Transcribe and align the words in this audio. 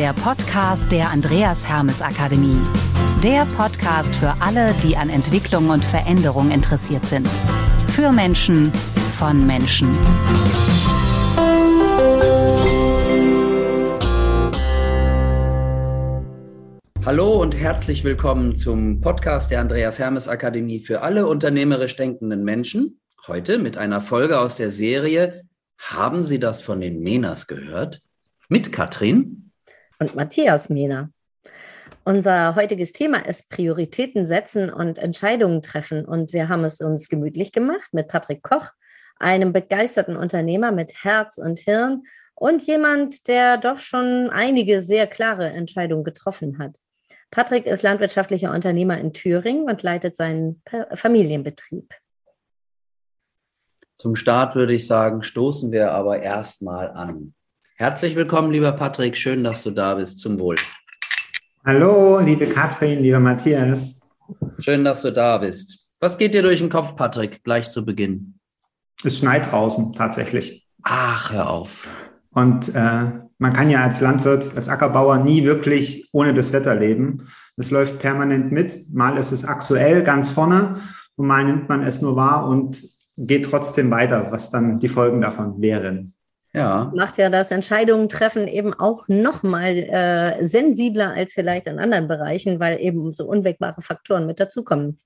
der 0.00 0.14
Podcast 0.14 0.90
der 0.90 1.10
Andreas 1.10 1.68
Hermes 1.68 2.00
Akademie. 2.00 2.56
Der 3.22 3.44
Podcast 3.44 4.16
für 4.16 4.32
alle, 4.40 4.72
die 4.82 4.96
an 4.96 5.10
Entwicklung 5.10 5.68
und 5.68 5.84
Veränderung 5.84 6.50
interessiert 6.50 7.04
sind. 7.04 7.28
Für 7.88 8.10
Menschen, 8.10 8.72
von 9.18 9.46
Menschen. 9.46 9.90
Hallo 17.04 17.42
und 17.42 17.54
herzlich 17.54 18.02
willkommen 18.02 18.56
zum 18.56 19.02
Podcast 19.02 19.50
der 19.50 19.60
Andreas 19.60 19.98
Hermes 19.98 20.28
Akademie 20.28 20.80
für 20.80 21.02
alle 21.02 21.26
unternehmerisch 21.26 21.96
denkenden 21.96 22.42
Menschen. 22.42 23.02
Heute 23.26 23.58
mit 23.58 23.76
einer 23.76 24.00
Folge 24.00 24.40
aus 24.40 24.56
der 24.56 24.72
Serie 24.72 25.42
Haben 25.76 26.24
Sie 26.24 26.40
das 26.40 26.62
von 26.62 26.80
den 26.80 27.00
Menas 27.00 27.46
gehört? 27.46 28.00
Mit 28.48 28.72
Katrin 28.72 29.39
und 30.00 30.16
Matthias 30.16 30.68
Mehner. 30.68 31.10
Unser 32.04 32.54
heutiges 32.56 32.92
Thema 32.92 33.18
ist 33.26 33.50
Prioritäten 33.50 34.26
setzen 34.26 34.72
und 34.72 34.98
Entscheidungen 34.98 35.62
treffen. 35.62 36.04
Und 36.04 36.32
wir 36.32 36.48
haben 36.48 36.64
es 36.64 36.80
uns 36.80 37.08
gemütlich 37.08 37.52
gemacht 37.52 37.92
mit 37.92 38.08
Patrick 38.08 38.42
Koch, 38.42 38.70
einem 39.18 39.52
begeisterten 39.52 40.16
Unternehmer 40.16 40.72
mit 40.72 41.04
Herz 41.04 41.36
und 41.36 41.60
Hirn 41.60 42.04
und 42.34 42.66
jemand, 42.66 43.28
der 43.28 43.58
doch 43.58 43.78
schon 43.78 44.30
einige 44.30 44.80
sehr 44.80 45.06
klare 45.06 45.50
Entscheidungen 45.50 46.04
getroffen 46.04 46.58
hat. 46.58 46.78
Patrick 47.30 47.66
ist 47.66 47.82
landwirtschaftlicher 47.82 48.52
Unternehmer 48.52 48.98
in 48.98 49.12
Thüringen 49.12 49.68
und 49.68 49.82
leitet 49.82 50.16
seinen 50.16 50.62
Familienbetrieb. 50.94 51.94
Zum 53.96 54.16
Start 54.16 54.54
würde 54.54 54.72
ich 54.72 54.86
sagen, 54.86 55.22
stoßen 55.22 55.70
wir 55.70 55.92
aber 55.92 56.22
erstmal 56.22 56.90
an. 56.90 57.34
Herzlich 57.80 58.14
willkommen, 58.14 58.52
lieber 58.52 58.72
Patrick. 58.72 59.16
Schön, 59.16 59.42
dass 59.42 59.62
du 59.62 59.70
da 59.70 59.94
bist. 59.94 60.18
Zum 60.18 60.38
Wohl. 60.38 60.56
Hallo, 61.64 62.20
liebe 62.20 62.46
Katrin, 62.46 63.00
lieber 63.00 63.20
Matthias. 63.20 63.94
Schön, 64.58 64.84
dass 64.84 65.00
du 65.00 65.10
da 65.10 65.38
bist. 65.38 65.88
Was 65.98 66.18
geht 66.18 66.34
dir 66.34 66.42
durch 66.42 66.58
den 66.58 66.68
Kopf, 66.68 66.94
Patrick, 66.94 67.42
gleich 67.42 67.70
zu 67.70 67.82
Beginn? 67.82 68.34
Es 69.02 69.16
schneit 69.16 69.50
draußen 69.50 69.94
tatsächlich. 69.94 70.68
Ach, 70.82 71.32
hör 71.32 71.48
auf. 71.48 71.88
Und 72.32 72.68
äh, 72.74 73.12
man 73.38 73.52
kann 73.54 73.70
ja 73.70 73.82
als 73.82 74.02
Landwirt, 74.02 74.54
als 74.54 74.68
Ackerbauer 74.68 75.16
nie 75.16 75.44
wirklich 75.44 76.10
ohne 76.12 76.34
das 76.34 76.52
Wetter 76.52 76.74
leben. 76.74 77.30
Es 77.56 77.70
läuft 77.70 77.98
permanent 77.98 78.52
mit. 78.52 78.92
Mal 78.92 79.16
ist 79.16 79.32
es 79.32 79.46
aktuell 79.46 80.02
ganz 80.02 80.32
vorne 80.32 80.74
und 81.16 81.26
mal 81.26 81.46
nimmt 81.46 81.70
man 81.70 81.82
es 81.82 82.02
nur 82.02 82.14
wahr 82.14 82.46
und 82.46 82.84
geht 83.16 83.46
trotzdem 83.46 83.90
weiter, 83.90 84.30
was 84.30 84.50
dann 84.50 84.80
die 84.80 84.88
Folgen 84.88 85.22
davon 85.22 85.62
wären. 85.62 86.12
Ja. 86.52 86.92
Macht 86.94 87.16
ja 87.18 87.30
das 87.30 87.50
Entscheidungen 87.52 88.08
treffen 88.08 88.48
eben 88.48 88.74
auch 88.74 89.06
nochmal 89.06 89.76
äh, 89.76 90.44
sensibler 90.44 91.12
als 91.12 91.32
vielleicht 91.32 91.66
in 91.66 91.78
anderen 91.78 92.08
Bereichen, 92.08 92.58
weil 92.58 92.80
eben 92.80 93.12
so 93.12 93.24
unwegbare 93.26 93.82
Faktoren 93.82 94.26
mit 94.26 94.40
dazukommen. 94.40 94.98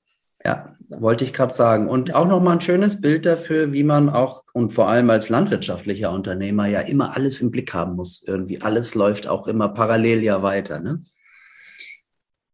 Ja, 0.43 0.77
wollte 0.89 1.25
ich 1.25 1.33
gerade 1.33 1.55
sagen. 1.55 1.89
Und 1.89 2.15
auch 2.15 2.27
nochmal 2.27 2.57
ein 2.57 2.61
schönes 2.61 3.01
Bild 3.01 3.25
dafür, 3.25 3.73
wie 3.73 3.83
man 3.83 4.11
auch 4.11 4.45
und 4.53 4.73
vor 4.73 4.89
allem 4.89 5.09
als 5.11 5.29
landwirtschaftlicher 5.29 6.13
Unternehmer 6.13 6.67
ja 6.67 6.81
immer 6.81 7.15
alles 7.17 7.41
im 7.41 7.51
Blick 7.51 7.73
haben 7.73 7.97
muss. 7.97 8.23
Irgendwie 8.27 8.61
alles 8.61 8.95
läuft 8.95 9.27
auch 9.27 9.47
immer 9.47 9.69
parallel 9.69 10.23
ja 10.23 10.43
weiter. 10.43 10.81
Ne? 10.81 11.03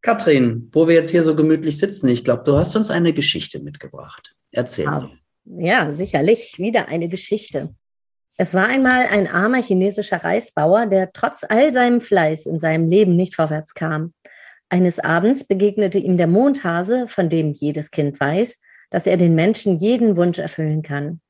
Katrin, 0.03 0.69
wo 0.73 0.89
wir 0.89 0.95
jetzt 0.95 1.11
hier 1.11 1.25
so 1.25 1.35
gemütlich 1.35 1.79
sitzen, 1.79 2.09
ich 2.09 2.25
glaube, 2.25 2.43
du 2.45 2.57
hast 2.57 2.77
uns 2.77 2.91
eine 2.91 3.13
Geschichte 3.13 3.61
mitgebracht. 3.61 4.35
Erzähl. 4.53 4.85
Ja, 4.85 5.11
ja, 5.45 5.91
sicherlich 5.91 6.59
wieder 6.59 6.89
eine 6.89 7.09
Geschichte. 7.09 7.75
Es 8.41 8.55
war 8.55 8.69
einmal 8.69 9.07
ein 9.09 9.27
armer 9.27 9.63
chinesischer 9.63 10.25
Reisbauer, 10.25 10.87
der 10.87 11.13
trotz 11.13 11.45
all 11.47 11.75
seinem 11.75 12.01
Fleiß 12.01 12.47
in 12.47 12.59
seinem 12.59 12.89
Leben 12.89 13.15
nicht 13.15 13.35
vorwärts 13.35 13.75
kam. 13.75 14.15
Eines 14.71 14.99
Abends 14.99 15.45
begegnete 15.47 15.99
ihm 15.99 16.17
der 16.17 16.27
Mondhase, 16.27 17.07
von 17.07 17.29
dem 17.29 17.53
jedes 17.53 17.91
Kind 17.91 18.19
weiß, 18.19 18.59
dass 18.89 19.07
er 19.07 19.19
den 19.19 19.35
Menschen 19.35 19.77
jeden 19.77 20.17
Wunsch 20.17 20.39
erfüllen 20.39 20.81
kann. 20.81 21.21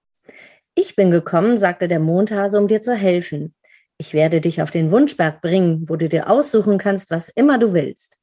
Ich 0.77 0.95
bin 0.95 1.11
gekommen, 1.11 1.59
sagte 1.59 1.89
der 1.89 1.99
Mondhase, 1.99 2.57
um 2.57 2.69
dir 2.69 2.81
zu 2.81 2.95
helfen. 2.95 3.57
Ich 3.99 4.15
werde 4.15 4.41
dich 4.41 4.63
auf 4.63 4.71
den 4.71 4.93
Wunschberg 4.93 5.41
bringen, 5.41 5.89
wo 5.89 5.97
du 5.97 6.09
dir 6.09 6.31
aussuchen 6.31 6.79
kannst, 6.79 7.11
was 7.11 7.29
immer 7.29 7.59
du 7.59 7.75
willst. 7.75 8.21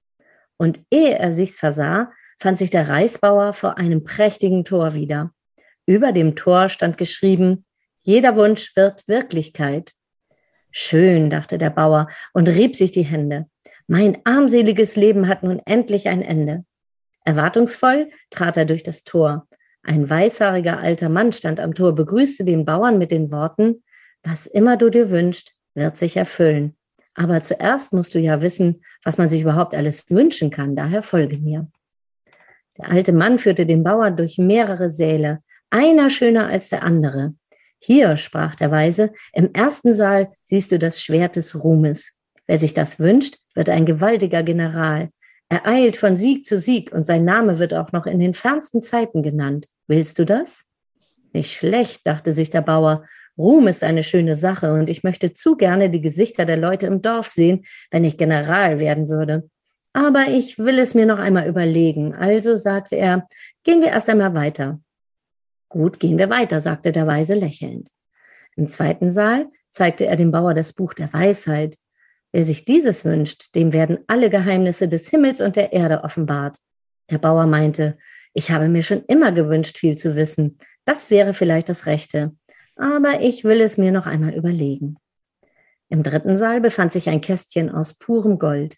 Und 0.56 0.80
ehe 0.92 1.20
er 1.20 1.34
sich's 1.34 1.60
versah, 1.60 2.14
fand 2.40 2.58
sich 2.58 2.70
der 2.70 2.88
Reisbauer 2.88 3.52
vor 3.52 3.78
einem 3.78 4.06
prächtigen 4.06 4.64
Tor 4.64 4.94
wieder. 4.94 5.34
Über 5.86 6.14
dem 6.14 6.38
Tor 6.38 6.70
stand 6.70 6.98
geschrieben, 6.98 7.66
jeder 8.08 8.38
Wunsch 8.38 8.74
wird 8.78 9.06
Wirklichkeit. 9.10 9.92
Schön, 10.72 11.30
dachte 11.30 11.58
der 11.58 11.70
Bauer 11.70 12.08
und 12.32 12.48
rieb 12.48 12.78
sich 12.78 12.94
die 12.94 13.04
Hände. 13.04 13.48
Mein 13.86 14.20
armseliges 14.24 14.96
Leben 14.96 15.28
hat 15.28 15.44
nun 15.44 15.62
endlich 15.66 16.08
ein 16.08 16.22
Ende. 16.22 16.64
Erwartungsvoll 17.26 18.10
trat 18.30 18.56
er 18.56 18.64
durch 18.64 18.84
das 18.84 19.04
Tor. 19.04 19.46
Ein 19.84 20.10
weißhaariger 20.10 20.80
alter 20.80 21.10
Mann 21.10 21.34
stand 21.34 21.60
am 21.60 21.74
Tor, 21.74 21.96
begrüßte 21.96 22.46
den 22.46 22.64
Bauern 22.64 22.98
mit 22.98 23.12
den 23.12 23.30
Worten, 23.30 23.84
was 24.24 24.46
immer 24.46 24.78
du 24.78 24.90
dir 24.90 25.10
wünschst, 25.10 25.56
wird 25.74 25.98
sich 25.98 26.16
erfüllen. 26.16 26.78
Aber 27.14 27.44
zuerst 27.44 27.92
musst 27.92 28.16
du 28.16 28.20
ja 28.20 28.42
wissen, 28.42 28.86
was 29.04 29.18
man 29.18 29.28
sich 29.28 29.42
überhaupt 29.42 29.76
alles 29.76 30.10
wünschen 30.10 30.50
kann, 30.50 30.78
daher 30.78 31.02
folge 31.02 31.40
mir. 31.40 31.68
Der 32.78 32.90
alte 32.90 33.12
Mann 33.12 33.38
führte 33.38 33.66
den 33.66 33.84
Bauern 33.84 34.16
durch 34.16 34.38
mehrere 34.38 34.90
Säle, 34.90 35.44
einer 35.70 36.10
schöner 36.10 36.48
als 36.48 36.70
der 36.70 36.84
andere. 36.84 37.34
Hier, 37.80 38.18
sprach 38.18 38.56
der 38.56 38.72
Weise, 38.72 39.12
im 39.34 39.54
ersten 39.54 39.94
Saal 39.94 40.32
siehst 40.44 40.72
du 40.72 40.80
das 40.80 41.02
Schwert 41.02 41.36
des 41.36 41.64
Ruhmes. 41.64 42.18
Wer 42.48 42.58
sich 42.58 42.74
das 42.74 43.00
wünscht, 43.00 43.38
wird 43.56 43.70
ein 43.70 43.86
gewaltiger 43.86 44.44
General. 44.44 45.10
Er 45.50 45.66
eilt 45.66 45.96
von 45.96 46.18
Sieg 46.18 46.46
zu 46.46 46.58
Sieg 46.58 46.92
und 46.92 47.06
sein 47.06 47.24
Name 47.24 47.60
wird 47.60 47.74
auch 47.74 47.92
noch 47.92 48.06
in 48.06 48.20
den 48.20 48.34
fernsten 48.34 48.82
Zeiten 48.84 49.24
genannt. 49.24 49.68
Willst 49.88 50.20
du 50.20 50.26
das? 50.26 50.64
Nicht 51.34 51.54
schlecht, 51.54 52.06
dachte 52.08 52.34
sich 52.34 52.50
der 52.50 52.62
Bauer. 52.62 53.06
Ruhm 53.38 53.68
ist 53.68 53.84
eine 53.84 54.04
schöne 54.04 54.36
Sache 54.36 54.74
und 54.74 54.90
ich 54.90 55.04
möchte 55.04 55.34
zu 55.34 55.56
gerne 55.56 55.90
die 55.90 56.02
Gesichter 56.02 56.46
der 56.46 56.58
Leute 56.58 56.88
im 56.88 57.02
Dorf 57.02 57.28
sehen, 57.28 57.66
wenn 57.92 58.04
ich 58.04 58.18
General 58.18 58.80
werden 58.80 59.10
würde. 59.10 59.50
Aber 59.94 60.28
ich 60.28 60.58
will 60.58 60.80
es 60.80 60.96
mir 60.96 61.06
noch 61.06 61.20
einmal 61.20 61.48
überlegen. 61.48 62.14
Also 62.14 62.56
sagte 62.56 62.96
er, 62.96 63.28
gehen 63.64 63.82
wir 63.82 63.90
erst 63.90 64.10
einmal 64.10 64.34
weiter. 64.34 64.80
Gut, 65.70 66.00
gehen 66.00 66.18
wir 66.18 66.30
weiter, 66.30 66.62
sagte 66.62 66.92
der 66.92 67.08
Weise 67.08 67.34
lächelnd. 67.34 67.90
Im 68.56 68.68
zweiten 68.68 69.12
Saal 69.12 69.48
zeigte 69.70 70.06
er 70.06 70.16
dem 70.16 70.32
Bauer 70.32 70.54
das 70.54 70.74
Buch 70.74 70.94
der 70.94 71.12
Weisheit. 71.14 71.78
Wer 72.32 72.44
sich 72.44 72.66
dieses 72.66 73.06
wünscht, 73.06 73.54
dem 73.56 73.74
werden 73.74 74.00
alle 74.08 74.30
Geheimnisse 74.30 74.88
des 74.88 75.10
Himmels 75.10 75.42
und 75.42 75.56
der 75.56 75.74
Erde 75.74 76.04
offenbart. 76.04 76.58
Der 77.10 77.18
Bauer 77.18 77.46
meinte, 77.46 77.98
ich 78.34 78.52
habe 78.52 78.70
mir 78.70 78.84
schon 78.84 79.04
immer 79.08 79.32
gewünscht, 79.32 79.78
viel 79.78 79.98
zu 79.98 80.16
wissen. 80.16 80.58
Das 80.86 81.10
wäre 81.10 81.34
vielleicht 81.34 81.70
das 81.70 81.86
Rechte. 81.86 82.36
Aber 82.76 83.22
ich 83.22 83.44
will 83.44 83.62
es 83.62 83.78
mir 83.78 83.92
noch 83.92 84.06
einmal 84.06 84.34
überlegen. 84.34 84.98
Im 85.90 86.04
dritten 86.04 86.36
Saal 86.36 86.62
befand 86.62 86.94
sich 86.94 87.10
ein 87.10 87.22
Kästchen 87.22 87.70
aus 87.70 87.94
purem 87.94 88.40
Gold. 88.40 88.78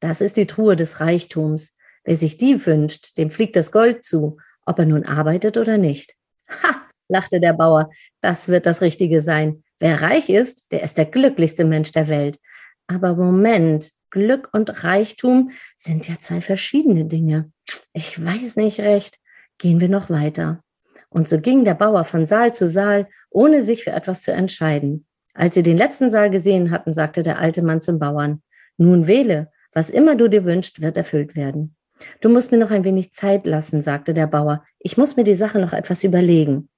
Das 0.00 0.20
ist 0.20 0.36
die 0.36 0.46
Truhe 0.46 0.76
des 0.76 1.00
Reichtums. 1.00 1.74
Wer 2.04 2.16
sich 2.16 2.36
die 2.36 2.64
wünscht, 2.64 3.16
dem 3.16 3.30
fliegt 3.30 3.56
das 3.56 3.72
Gold 3.72 4.04
zu, 4.04 4.38
ob 4.64 4.78
er 4.78 4.86
nun 4.86 5.04
arbeitet 5.04 5.56
oder 5.56 5.78
nicht. 5.78 6.17
Ha, 6.48 6.82
lachte 7.08 7.40
der 7.40 7.52
Bauer, 7.52 7.90
das 8.20 8.48
wird 8.48 8.66
das 8.66 8.82
Richtige 8.82 9.22
sein. 9.22 9.62
Wer 9.78 10.02
reich 10.02 10.28
ist, 10.28 10.72
der 10.72 10.82
ist 10.82 10.98
der 10.98 11.06
glücklichste 11.06 11.64
Mensch 11.64 11.92
der 11.92 12.08
Welt. 12.08 12.38
Aber 12.86 13.14
Moment, 13.14 13.92
Glück 14.10 14.48
und 14.52 14.84
Reichtum 14.84 15.50
sind 15.76 16.08
ja 16.08 16.18
zwei 16.18 16.40
verschiedene 16.40 17.04
Dinge. 17.04 17.52
Ich 17.92 18.24
weiß 18.24 18.56
nicht 18.56 18.80
recht. 18.80 19.18
Gehen 19.58 19.80
wir 19.80 19.88
noch 19.88 20.08
weiter. 20.08 20.62
Und 21.10 21.28
so 21.28 21.40
ging 21.40 21.64
der 21.64 21.74
Bauer 21.74 22.04
von 22.04 22.26
Saal 22.26 22.54
zu 22.54 22.68
Saal, 22.68 23.08
ohne 23.30 23.62
sich 23.62 23.84
für 23.84 23.90
etwas 23.90 24.22
zu 24.22 24.32
entscheiden. 24.32 25.06
Als 25.34 25.54
sie 25.54 25.62
den 25.62 25.76
letzten 25.76 26.10
Saal 26.10 26.30
gesehen 26.30 26.70
hatten, 26.70 26.94
sagte 26.94 27.22
der 27.22 27.38
alte 27.38 27.62
Mann 27.62 27.80
zum 27.80 27.98
Bauern, 27.98 28.42
nun 28.76 29.06
wähle, 29.06 29.50
was 29.72 29.90
immer 29.90 30.16
du 30.16 30.28
dir 30.28 30.44
wünschst, 30.44 30.80
wird 30.80 30.96
erfüllt 30.96 31.36
werden. 31.36 31.76
Du 32.20 32.28
musst 32.28 32.50
mir 32.52 32.58
noch 32.58 32.70
ein 32.70 32.84
wenig 32.84 33.12
Zeit 33.12 33.46
lassen, 33.46 33.82
sagte 33.82 34.14
der 34.14 34.26
Bauer. 34.26 34.64
Ich 34.78 34.96
muss 34.96 35.16
mir 35.16 35.24
die 35.24 35.34
Sache 35.34 35.58
noch 35.58 35.72
etwas 35.72 36.04
überlegen. 36.04 36.68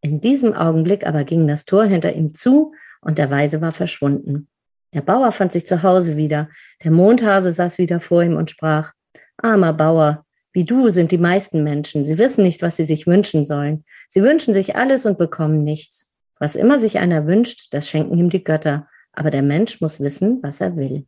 In 0.00 0.20
diesem 0.20 0.54
Augenblick 0.54 1.06
aber 1.06 1.24
ging 1.24 1.46
das 1.48 1.64
Tor 1.64 1.84
hinter 1.84 2.14
ihm 2.14 2.34
zu 2.34 2.72
und 3.00 3.18
der 3.18 3.30
Weise 3.30 3.60
war 3.60 3.72
verschwunden. 3.72 4.48
Der 4.94 5.02
Bauer 5.02 5.32
fand 5.32 5.52
sich 5.52 5.66
zu 5.66 5.82
Hause 5.82 6.16
wieder. 6.16 6.48
Der 6.82 6.90
Mondhase 6.90 7.52
saß 7.52 7.78
wieder 7.78 8.00
vor 8.00 8.22
ihm 8.22 8.36
und 8.36 8.50
sprach, 8.50 8.92
Armer 9.36 9.72
Bauer, 9.72 10.24
wie 10.52 10.64
du 10.64 10.88
sind 10.88 11.12
die 11.12 11.18
meisten 11.18 11.62
Menschen. 11.62 12.04
Sie 12.04 12.18
wissen 12.18 12.42
nicht, 12.42 12.62
was 12.62 12.76
sie 12.76 12.84
sich 12.84 13.06
wünschen 13.06 13.44
sollen. 13.44 13.84
Sie 14.08 14.22
wünschen 14.22 14.54
sich 14.54 14.76
alles 14.76 15.04
und 15.04 15.18
bekommen 15.18 15.62
nichts. 15.62 16.10
Was 16.38 16.56
immer 16.56 16.78
sich 16.78 16.98
einer 16.98 17.26
wünscht, 17.26 17.68
das 17.72 17.88
schenken 17.88 18.16
ihm 18.18 18.30
die 18.30 18.44
Götter. 18.44 18.88
Aber 19.12 19.30
der 19.30 19.42
Mensch 19.42 19.80
muss 19.80 20.00
wissen, 20.00 20.38
was 20.42 20.60
er 20.60 20.76
will. 20.76 21.06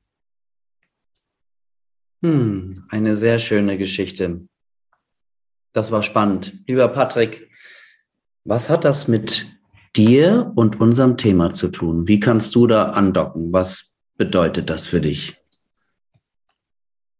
Hm, 2.22 2.84
eine 2.88 3.16
sehr 3.16 3.38
schöne 3.38 3.78
Geschichte. 3.78 4.42
Das 5.72 5.90
war 5.90 6.02
spannend. 6.02 6.58
Lieber 6.66 6.88
Patrick, 6.88 7.48
was 8.44 8.68
hat 8.68 8.84
das 8.84 9.08
mit 9.08 9.58
dir 9.96 10.52
und 10.54 10.80
unserem 10.80 11.16
Thema 11.16 11.52
zu 11.52 11.68
tun? 11.68 12.08
Wie 12.08 12.20
kannst 12.20 12.54
du 12.54 12.66
da 12.66 12.90
andocken? 12.90 13.52
Was 13.52 13.94
bedeutet 14.16 14.68
das 14.68 14.86
für 14.86 15.00
dich? 15.00 15.36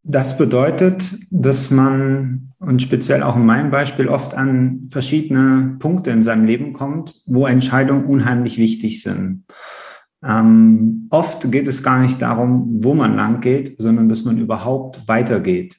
Das 0.02 0.38
bedeutet, 0.38 1.14
dass 1.31 1.70
man, 1.70 2.53
und 2.58 2.81
speziell 2.81 3.23
auch 3.23 3.37
in 3.37 3.44
meinem 3.44 3.70
Beispiel, 3.70 4.08
oft 4.08 4.35
an 4.35 4.88
verschiedene 4.91 5.76
Punkte 5.79 6.11
in 6.11 6.23
seinem 6.23 6.46
Leben 6.46 6.73
kommt, 6.73 7.23
wo 7.26 7.46
Entscheidungen 7.46 8.06
unheimlich 8.06 8.56
wichtig 8.56 9.03
sind. 9.03 9.44
Ähm, 10.22 11.06
oft 11.11 11.50
geht 11.50 11.67
es 11.67 11.82
gar 11.82 12.00
nicht 12.00 12.20
darum, 12.20 12.69
wo 12.82 12.94
man 12.94 13.17
lang 13.17 13.40
geht, 13.40 13.81
sondern 13.81 14.08
dass 14.08 14.25
man 14.25 14.38
überhaupt 14.38 15.06
weitergeht. 15.08 15.76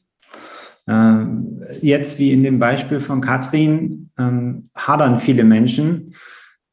Ähm, 0.88 1.64
jetzt, 1.82 2.18
wie 2.18 2.32
in 2.32 2.44
dem 2.44 2.60
Beispiel 2.60 3.00
von 3.00 3.22
Katrin, 3.22 4.10
ähm, 4.18 4.64
hadern 4.76 5.20
viele 5.20 5.44
Menschen, 5.44 6.16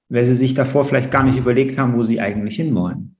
weil 0.08 0.24
sie 0.24 0.34
sich 0.34 0.54
davor 0.54 0.84
vielleicht 0.84 1.10
gar 1.10 1.22
nicht 1.22 1.36
überlegt 1.36 1.78
haben, 1.78 1.94
wo 1.94 2.02
sie 2.02 2.20
eigentlich 2.20 2.56
hinwollen. 2.56 3.16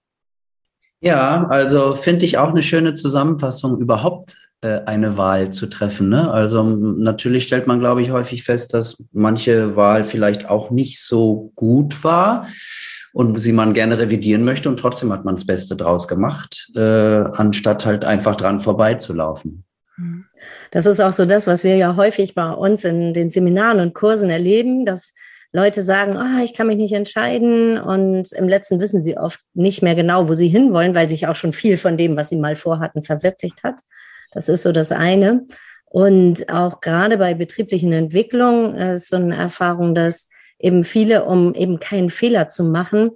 Ja, 1.00 1.46
also 1.46 1.94
finde 1.94 2.24
ich 2.24 2.38
auch 2.38 2.50
eine 2.50 2.62
schöne 2.62 2.94
Zusammenfassung, 2.94 3.78
überhaupt 3.78 4.36
äh, 4.62 4.80
eine 4.86 5.16
Wahl 5.16 5.52
zu 5.52 5.66
treffen. 5.66 6.08
Ne? 6.08 6.28
Also 6.30 6.64
natürlich 6.64 7.44
stellt 7.44 7.68
man, 7.68 7.78
glaube 7.78 8.02
ich, 8.02 8.10
häufig 8.10 8.42
fest, 8.42 8.74
dass 8.74 9.04
manche 9.12 9.76
Wahl 9.76 10.02
vielleicht 10.02 10.48
auch 10.48 10.70
nicht 10.70 11.00
so 11.00 11.52
gut 11.54 12.02
war 12.02 12.48
und 13.18 13.34
sie 13.40 13.50
man 13.50 13.74
gerne 13.74 13.98
revidieren 13.98 14.44
möchte 14.44 14.68
und 14.68 14.78
trotzdem 14.78 15.12
hat 15.12 15.24
man 15.24 15.34
das 15.34 15.44
Beste 15.44 15.74
draus 15.74 16.06
gemacht, 16.06 16.70
äh, 16.76 16.80
anstatt 16.80 17.84
halt 17.84 18.04
einfach 18.04 18.36
dran 18.36 18.60
vorbeizulaufen. 18.60 19.64
Das 20.70 20.86
ist 20.86 21.00
auch 21.00 21.12
so 21.12 21.26
das, 21.26 21.48
was 21.48 21.64
wir 21.64 21.74
ja 21.74 21.96
häufig 21.96 22.36
bei 22.36 22.48
uns 22.48 22.84
in 22.84 23.12
den 23.14 23.28
Seminaren 23.30 23.80
und 23.80 23.92
Kursen 23.92 24.30
erleben, 24.30 24.86
dass 24.86 25.14
Leute 25.52 25.82
sagen, 25.82 26.16
oh, 26.16 26.44
ich 26.44 26.54
kann 26.54 26.68
mich 26.68 26.76
nicht 26.76 26.92
entscheiden 26.92 27.76
und 27.76 28.30
im 28.34 28.46
letzten 28.46 28.78
wissen 28.78 29.02
sie 29.02 29.18
oft 29.18 29.40
nicht 29.52 29.82
mehr 29.82 29.96
genau, 29.96 30.28
wo 30.28 30.34
sie 30.34 30.46
hinwollen, 30.46 30.94
weil 30.94 31.08
sich 31.08 31.26
auch 31.26 31.34
schon 31.34 31.52
viel 31.52 31.76
von 31.76 31.96
dem, 31.96 32.16
was 32.16 32.28
sie 32.28 32.36
mal 32.36 32.54
vorhatten, 32.54 33.02
verwirklicht 33.02 33.64
hat. 33.64 33.80
Das 34.30 34.48
ist 34.48 34.62
so 34.62 34.70
das 34.70 34.92
eine. 34.92 35.44
Und 35.86 36.48
auch 36.48 36.80
gerade 36.80 37.18
bei 37.18 37.34
betrieblichen 37.34 37.92
Entwicklungen 37.92 38.76
ist 38.76 39.08
so 39.08 39.16
eine 39.16 39.34
Erfahrung, 39.34 39.96
dass 39.96 40.28
eben 40.58 40.84
viele, 40.84 41.24
um 41.24 41.54
eben 41.54 41.80
keinen 41.80 42.10
Fehler 42.10 42.48
zu 42.48 42.64
machen, 42.64 43.12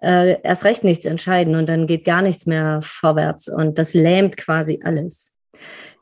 äh, 0.00 0.40
erst 0.42 0.64
recht 0.64 0.84
nichts 0.84 1.04
entscheiden 1.04 1.56
und 1.56 1.68
dann 1.68 1.86
geht 1.86 2.04
gar 2.04 2.22
nichts 2.22 2.46
mehr 2.46 2.80
vorwärts 2.82 3.48
und 3.48 3.78
das 3.78 3.94
lähmt 3.94 4.36
quasi 4.36 4.80
alles. 4.82 5.32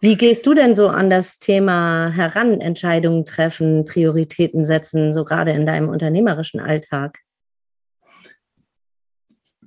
Wie 0.00 0.17
gehst 0.17 0.47
du 0.47 0.53
denn 0.53 0.75
so 0.75 0.88
an 0.88 1.09
das 1.09 1.38
Thema 1.38 2.11
heran, 2.11 2.61
Entscheidungen 2.61 3.25
treffen, 3.25 3.85
Prioritäten 3.87 4.67
setzen, 4.67 5.15
so 5.15 5.25
gerade 5.25 5.53
in 5.53 5.65
deinem 5.65 5.88
unternehmerischen 5.88 6.61
Alltag? 6.61 7.19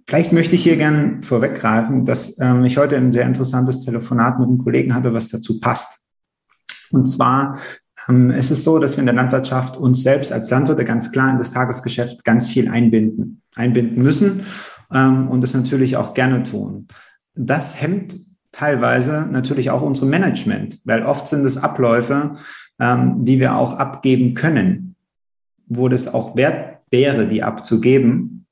Vielleicht 0.07 0.31
möchte 0.33 0.55
ich 0.55 0.63
hier 0.63 0.77
gern 0.77 1.21
vorweggreifen, 1.21 2.05
dass 2.05 2.39
ähm, 2.39 2.65
ich 2.65 2.77
heute 2.77 2.97
ein 2.97 3.11
sehr 3.11 3.25
interessantes 3.25 3.83
Telefonat 3.83 4.39
mit 4.39 4.47
einem 4.47 4.57
Kollegen 4.57 4.95
hatte, 4.95 5.13
was 5.13 5.29
dazu 5.29 5.59
passt. 5.59 5.99
Und 6.91 7.05
zwar 7.05 7.59
es 8.09 8.49
ist 8.49 8.63
so, 8.63 8.79
dass 8.79 8.93
wir 8.93 9.01
in 9.01 9.05
der 9.05 9.15
Landwirtschaft 9.15 9.77
uns 9.77 10.01
selbst 10.01 10.31
als 10.31 10.49
Landwirte 10.49 10.83
ganz 10.83 11.11
klar 11.11 11.29
in 11.29 11.37
das 11.37 11.51
Tagesgeschäft 11.51 12.23
ganz 12.23 12.47
viel 12.47 12.67
einbinden, 12.67 13.41
einbinden 13.55 14.01
müssen 14.01 14.41
ähm, 14.91 15.27
und 15.29 15.41
das 15.41 15.53
natürlich 15.53 15.95
auch 15.95 16.13
gerne 16.13 16.43
tun. 16.43 16.87
Das 17.35 17.79
hemmt 17.79 18.17
teilweise 18.51 19.27
natürlich 19.29 19.69
auch 19.69 19.81
unser 19.81 20.05
Management, 20.05 20.79
weil 20.85 21.03
oft 21.03 21.27
sind 21.27 21.45
es 21.45 21.57
Abläufe, 21.57 22.35
ähm, 22.79 23.25
die 23.25 23.39
wir 23.39 23.55
auch 23.55 23.73
abgeben 23.73 24.33
können, 24.33 24.95
wo 25.67 25.87
das 25.87 26.11
auch 26.11 26.35
wert 26.35 26.79
wäre, 26.89 27.27
die 27.27 27.43
abzugeben, 27.43 28.47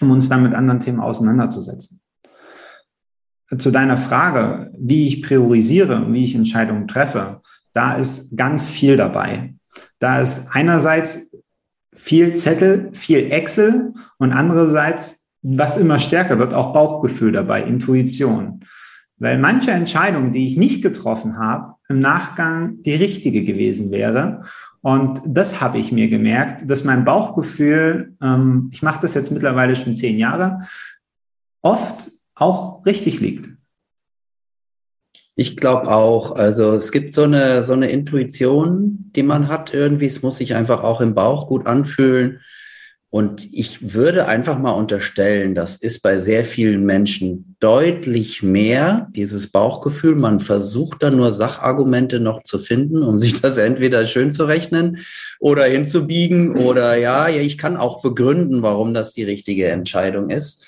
um 0.00 0.10
uns 0.10 0.28
dann 0.28 0.42
mit 0.42 0.54
anderen 0.54 0.80
Themen 0.80 1.00
auseinanderzusetzen. 1.00 2.00
Zu 3.56 3.70
deiner 3.70 3.96
Frage, 3.96 4.70
wie 4.78 5.06
ich 5.06 5.22
priorisiere 5.22 5.96
und 5.96 6.12
wie 6.12 6.24
ich 6.24 6.34
Entscheidungen 6.34 6.86
treffe, 6.86 7.40
da 7.78 7.92
ist 7.92 8.36
ganz 8.36 8.68
viel 8.68 8.96
dabei. 8.96 9.54
Da 10.00 10.20
ist 10.20 10.48
einerseits 10.50 11.30
viel 11.94 12.34
Zettel, 12.34 12.90
viel 12.92 13.30
Excel 13.30 13.92
und 14.18 14.32
andererseits, 14.32 15.24
was 15.42 15.76
immer 15.76 16.00
stärker 16.00 16.40
wird, 16.40 16.54
auch 16.54 16.72
Bauchgefühl 16.74 17.30
dabei, 17.30 17.62
Intuition. 17.62 18.64
Weil 19.18 19.38
manche 19.38 19.70
Entscheidung, 19.70 20.32
die 20.32 20.44
ich 20.48 20.56
nicht 20.56 20.82
getroffen 20.82 21.38
habe, 21.38 21.74
im 21.88 22.00
Nachgang 22.00 22.82
die 22.82 22.94
richtige 22.94 23.44
gewesen 23.44 23.92
wäre. 23.92 24.42
Und 24.80 25.20
das 25.24 25.60
habe 25.60 25.78
ich 25.78 25.92
mir 25.92 26.08
gemerkt, 26.08 26.68
dass 26.68 26.82
mein 26.82 27.04
Bauchgefühl, 27.04 28.16
ähm, 28.20 28.70
ich 28.72 28.82
mache 28.82 29.02
das 29.02 29.14
jetzt 29.14 29.30
mittlerweile 29.30 29.76
schon 29.76 29.94
zehn 29.94 30.18
Jahre, 30.18 30.66
oft 31.62 32.10
auch 32.34 32.84
richtig 32.86 33.20
liegt. 33.20 33.50
Ich 35.40 35.56
glaube 35.56 35.86
auch. 35.86 36.34
Also 36.34 36.72
es 36.72 36.90
gibt 36.90 37.14
so 37.14 37.22
eine, 37.22 37.62
so 37.62 37.72
eine 37.72 37.88
Intuition, 37.92 39.12
die 39.14 39.22
man 39.22 39.46
hat 39.46 39.72
irgendwie. 39.72 40.06
Es 40.06 40.20
muss 40.20 40.38
sich 40.38 40.56
einfach 40.56 40.82
auch 40.82 41.00
im 41.00 41.14
Bauch 41.14 41.46
gut 41.46 41.64
anfühlen. 41.64 42.40
Und 43.08 43.46
ich 43.52 43.94
würde 43.94 44.26
einfach 44.26 44.58
mal 44.58 44.72
unterstellen, 44.72 45.54
das 45.54 45.76
ist 45.76 46.02
bei 46.02 46.18
sehr 46.18 46.44
vielen 46.44 46.84
Menschen 46.84 47.54
deutlich 47.60 48.42
mehr, 48.42 49.06
dieses 49.14 49.52
Bauchgefühl. 49.52 50.16
Man 50.16 50.40
versucht 50.40 51.04
dann 51.04 51.16
nur 51.16 51.32
Sachargumente 51.32 52.18
noch 52.18 52.42
zu 52.42 52.58
finden, 52.58 53.04
um 53.04 53.18
sich 53.20 53.40
das 53.40 53.58
entweder 53.58 54.06
schön 54.06 54.32
zu 54.32 54.44
rechnen 54.44 54.98
oder 55.38 55.66
hinzubiegen 55.66 56.56
oder 56.56 56.96
ja, 56.96 57.28
ja, 57.28 57.40
ich 57.40 57.58
kann 57.58 57.76
auch 57.76 58.02
begründen, 58.02 58.62
warum 58.62 58.92
das 58.92 59.12
die 59.12 59.22
richtige 59.22 59.68
Entscheidung 59.68 60.30
ist. 60.30 60.66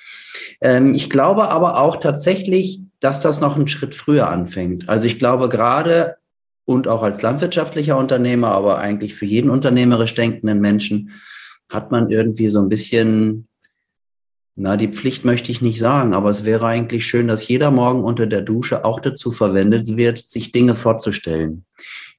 Ähm, 0.61 0.95
ich 0.95 1.11
glaube 1.11 1.49
aber 1.49 1.81
auch 1.81 1.97
tatsächlich, 1.97 2.79
dass 3.01 3.21
das 3.21 3.41
noch 3.41 3.57
einen 3.57 3.69
Schritt 3.69 3.95
früher 3.95 4.29
anfängt. 4.29 4.89
Also 4.89 5.07
ich 5.07 5.19
glaube 5.19 5.49
gerade 5.49 6.17
und 6.65 6.87
auch 6.87 7.03
als 7.03 7.23
landwirtschaftlicher 7.23 7.97
Unternehmer, 7.97 8.53
aber 8.53 8.79
eigentlich 8.79 9.15
für 9.15 9.27
jeden 9.27 9.51
unternehmerisch 9.51 10.15
denkenden 10.15 10.61
Menschen 10.61 11.11
hat 11.69 11.91
man 11.91 12.11
irgendwie 12.11 12.49
so 12.49 12.61
ein 12.61 12.69
bisschen, 12.69 13.49
na, 14.55 14.77
die 14.77 14.89
Pflicht 14.89 15.25
möchte 15.25 15.51
ich 15.51 15.63
nicht 15.63 15.79
sagen, 15.79 16.15
aber 16.15 16.31
es 16.31 16.45
wäre 16.45 16.67
eigentlich 16.67 17.07
schön, 17.07 17.29
dass 17.29 17.49
jeder 17.49 17.71
Morgen 17.71 18.05
unter 18.05 18.27
der 18.27 18.43
Dusche 18.43 18.85
auch 18.85 19.01
dazu 19.01 19.31
verwendet 19.33 19.97
wird, 19.97 20.19
sich 20.19 20.53
Dinge 20.53 20.75
vorzustellen. 20.75 21.65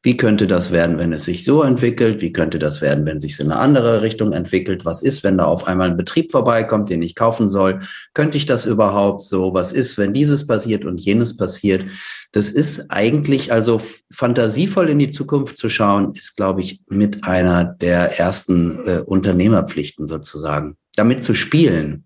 Wie 0.03 0.18
könnte 0.18 0.48
das 0.48 0.71
werden, 0.71 0.98
wenn 0.98 1.13
es 1.13 1.25
sich 1.25 1.44
so 1.44 1.62
entwickelt? 1.62 2.21
Wie 2.21 2.33
könnte 2.33 2.57
das 2.57 2.81
werden, 2.81 3.06
wenn 3.06 3.18
es 3.18 3.24
sich 3.24 3.39
in 3.39 3.51
eine 3.51 3.59
andere 3.59 4.01
Richtung 4.01 4.33
entwickelt? 4.33 4.83
Was 4.83 5.03
ist, 5.03 5.24
wenn 5.24 5.38
da 5.38 5.45
auf 5.45 5.68
einmal 5.68 5.92
ein 5.92 5.98
Betrieb 5.98 6.31
vorbeikommt, 6.31 6.89
den 6.89 7.03
ich 7.03 7.13
kaufen 7.13 7.50
soll? 7.50 7.80
Könnte 8.16 8.37
ich 8.37 8.47
das 8.47 8.66
überhaupt 8.66 9.21
so? 9.21 9.54
Was 9.54 9.71
ist, 9.71 9.99
wenn 9.99 10.14
dieses 10.14 10.47
passiert 10.47 10.85
und 10.85 10.99
jenes 10.99 11.37
passiert? 11.37 11.85
Das 12.31 12.49
ist 12.49 12.90
eigentlich 12.90 13.52
also 13.52 13.80
fantasievoll 14.11 14.90
in 14.90 14.97
die 14.97 15.11
Zukunft 15.11 15.57
zu 15.57 15.69
schauen, 15.69 16.14
ist, 16.16 16.35
glaube 16.35 16.61
ich, 16.61 16.81
mit 16.90 17.23
einer 17.23 17.64
der 17.64 18.18
ersten 18.19 18.80
äh, 18.87 19.04
Unternehmerpflichten 19.06 20.07
sozusagen. 20.07 20.78
Damit 20.95 21.23
zu 21.23 21.35
spielen. 21.35 22.06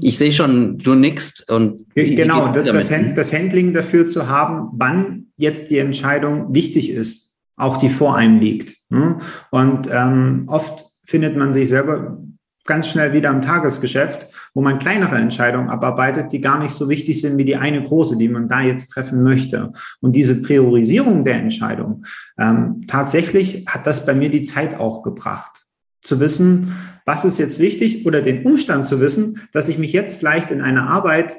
Ich 0.00 0.18
sehe 0.18 0.32
schon, 0.32 0.78
du 0.78 0.94
nickst 0.94 1.50
und. 1.50 1.86
Genau, 1.94 2.52
das, 2.52 2.90
das 3.14 3.32
Handling 3.32 3.72
dafür 3.72 4.06
zu 4.06 4.28
haben, 4.28 4.68
wann 4.74 5.26
jetzt 5.36 5.70
die 5.70 5.78
Entscheidung 5.78 6.54
wichtig 6.54 6.90
ist, 6.90 7.34
auch 7.56 7.76
die 7.78 7.88
vor 7.88 8.16
einem 8.16 8.38
liegt. 8.38 8.76
Ne? 8.90 9.18
Und 9.50 9.88
ähm, 9.90 10.44
oft 10.46 10.86
findet 11.04 11.36
man 11.36 11.52
sich 11.52 11.68
selber 11.68 12.18
ganz 12.66 12.88
schnell 12.88 13.14
wieder 13.14 13.30
im 13.30 13.40
Tagesgeschäft, 13.40 14.28
wo 14.52 14.60
man 14.60 14.78
kleinere 14.78 15.16
Entscheidungen 15.16 15.70
abarbeitet, 15.70 16.32
die 16.32 16.42
gar 16.42 16.58
nicht 16.58 16.72
so 16.72 16.90
wichtig 16.90 17.18
sind 17.20 17.38
wie 17.38 17.46
die 17.46 17.56
eine 17.56 17.82
große, 17.82 18.18
die 18.18 18.28
man 18.28 18.46
da 18.46 18.60
jetzt 18.60 18.88
treffen 18.90 19.22
möchte. 19.22 19.72
Und 20.00 20.14
diese 20.14 20.42
Priorisierung 20.42 21.24
der 21.24 21.36
Entscheidung, 21.36 22.04
ähm, 22.38 22.82
tatsächlich 22.86 23.64
hat 23.66 23.86
das 23.86 24.04
bei 24.04 24.14
mir 24.14 24.30
die 24.30 24.42
Zeit 24.42 24.78
auch 24.78 25.02
gebracht 25.02 25.67
zu 26.00 26.20
wissen, 26.20 26.74
was 27.04 27.24
ist 27.24 27.38
jetzt 27.38 27.58
wichtig 27.58 28.06
oder 28.06 28.22
den 28.22 28.44
Umstand 28.44 28.86
zu 28.86 29.00
wissen, 29.00 29.40
dass 29.52 29.68
ich 29.68 29.78
mich 29.78 29.92
jetzt 29.92 30.18
vielleicht 30.18 30.50
in 30.50 30.60
eine 30.60 30.88
Arbeit 30.88 31.36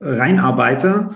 reinarbeite, 0.00 1.10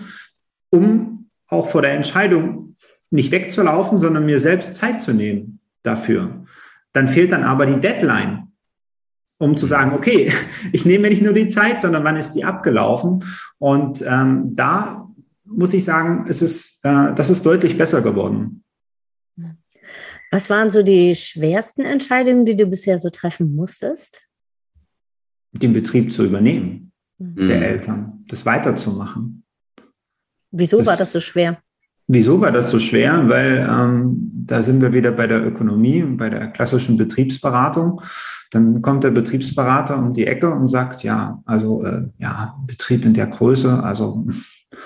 um 0.70 1.30
auch 1.48 1.68
vor 1.68 1.82
der 1.82 1.92
Entscheidung 1.92 2.74
nicht 3.10 3.32
wegzulaufen, 3.32 3.98
sondern 3.98 4.24
mir 4.24 4.38
selbst 4.38 4.76
Zeit 4.76 5.02
zu 5.02 5.12
nehmen 5.12 5.60
dafür. 5.82 6.44
Dann 6.92 7.08
fehlt 7.08 7.32
dann 7.32 7.44
aber 7.44 7.66
die 7.66 7.80
Deadline, 7.80 8.52
um 9.38 9.56
zu 9.56 9.66
sagen, 9.66 9.92
okay, 9.92 10.32
ich 10.72 10.84
nehme 10.84 11.08
nicht 11.08 11.22
nur 11.22 11.32
die 11.32 11.48
Zeit, 11.48 11.80
sondern 11.80 12.04
wann 12.04 12.16
ist 12.16 12.32
die 12.32 12.44
abgelaufen? 12.44 13.24
Und 13.58 14.02
ähm, 14.06 14.54
da 14.54 15.08
muss 15.44 15.74
ich 15.74 15.84
sagen, 15.84 16.26
es 16.28 16.42
ist, 16.42 16.84
äh, 16.84 17.12
das 17.14 17.30
ist 17.30 17.44
deutlich 17.44 17.76
besser 17.76 18.02
geworden. 18.02 18.62
Was 20.30 20.48
waren 20.48 20.70
so 20.70 20.82
die 20.82 21.14
schwersten 21.16 21.82
Entscheidungen, 21.82 22.44
die 22.44 22.56
du 22.56 22.66
bisher 22.66 22.98
so 22.98 23.10
treffen 23.10 23.54
musstest? 23.54 24.22
Den 25.52 25.72
Betrieb 25.72 26.12
zu 26.12 26.24
übernehmen, 26.24 26.92
mhm. 27.18 27.46
der 27.48 27.68
Eltern, 27.68 28.24
das 28.28 28.46
weiterzumachen. 28.46 29.42
Wieso 30.52 30.78
das, 30.78 30.86
war 30.86 30.96
das 30.96 31.12
so 31.12 31.20
schwer? 31.20 31.58
Wieso 32.06 32.40
war 32.40 32.52
das 32.52 32.70
so 32.70 32.78
schwer? 32.78 33.28
Weil 33.28 33.68
ähm, 33.68 34.30
da 34.46 34.62
sind 34.62 34.80
wir 34.80 34.92
wieder 34.92 35.10
bei 35.10 35.26
der 35.26 35.44
Ökonomie 35.44 36.02
und 36.02 36.16
bei 36.16 36.30
der 36.30 36.46
klassischen 36.48 36.96
Betriebsberatung. 36.96 38.00
Dann 38.52 38.82
kommt 38.82 39.02
der 39.02 39.10
Betriebsberater 39.10 39.98
um 39.98 40.14
die 40.14 40.26
Ecke 40.26 40.52
und 40.52 40.68
sagt, 40.68 41.02
ja, 41.02 41.42
also 41.44 41.84
äh, 41.84 42.08
ja, 42.18 42.56
Betrieb 42.66 43.04
in 43.04 43.14
der 43.14 43.26
Größe, 43.26 43.82
also 43.82 44.26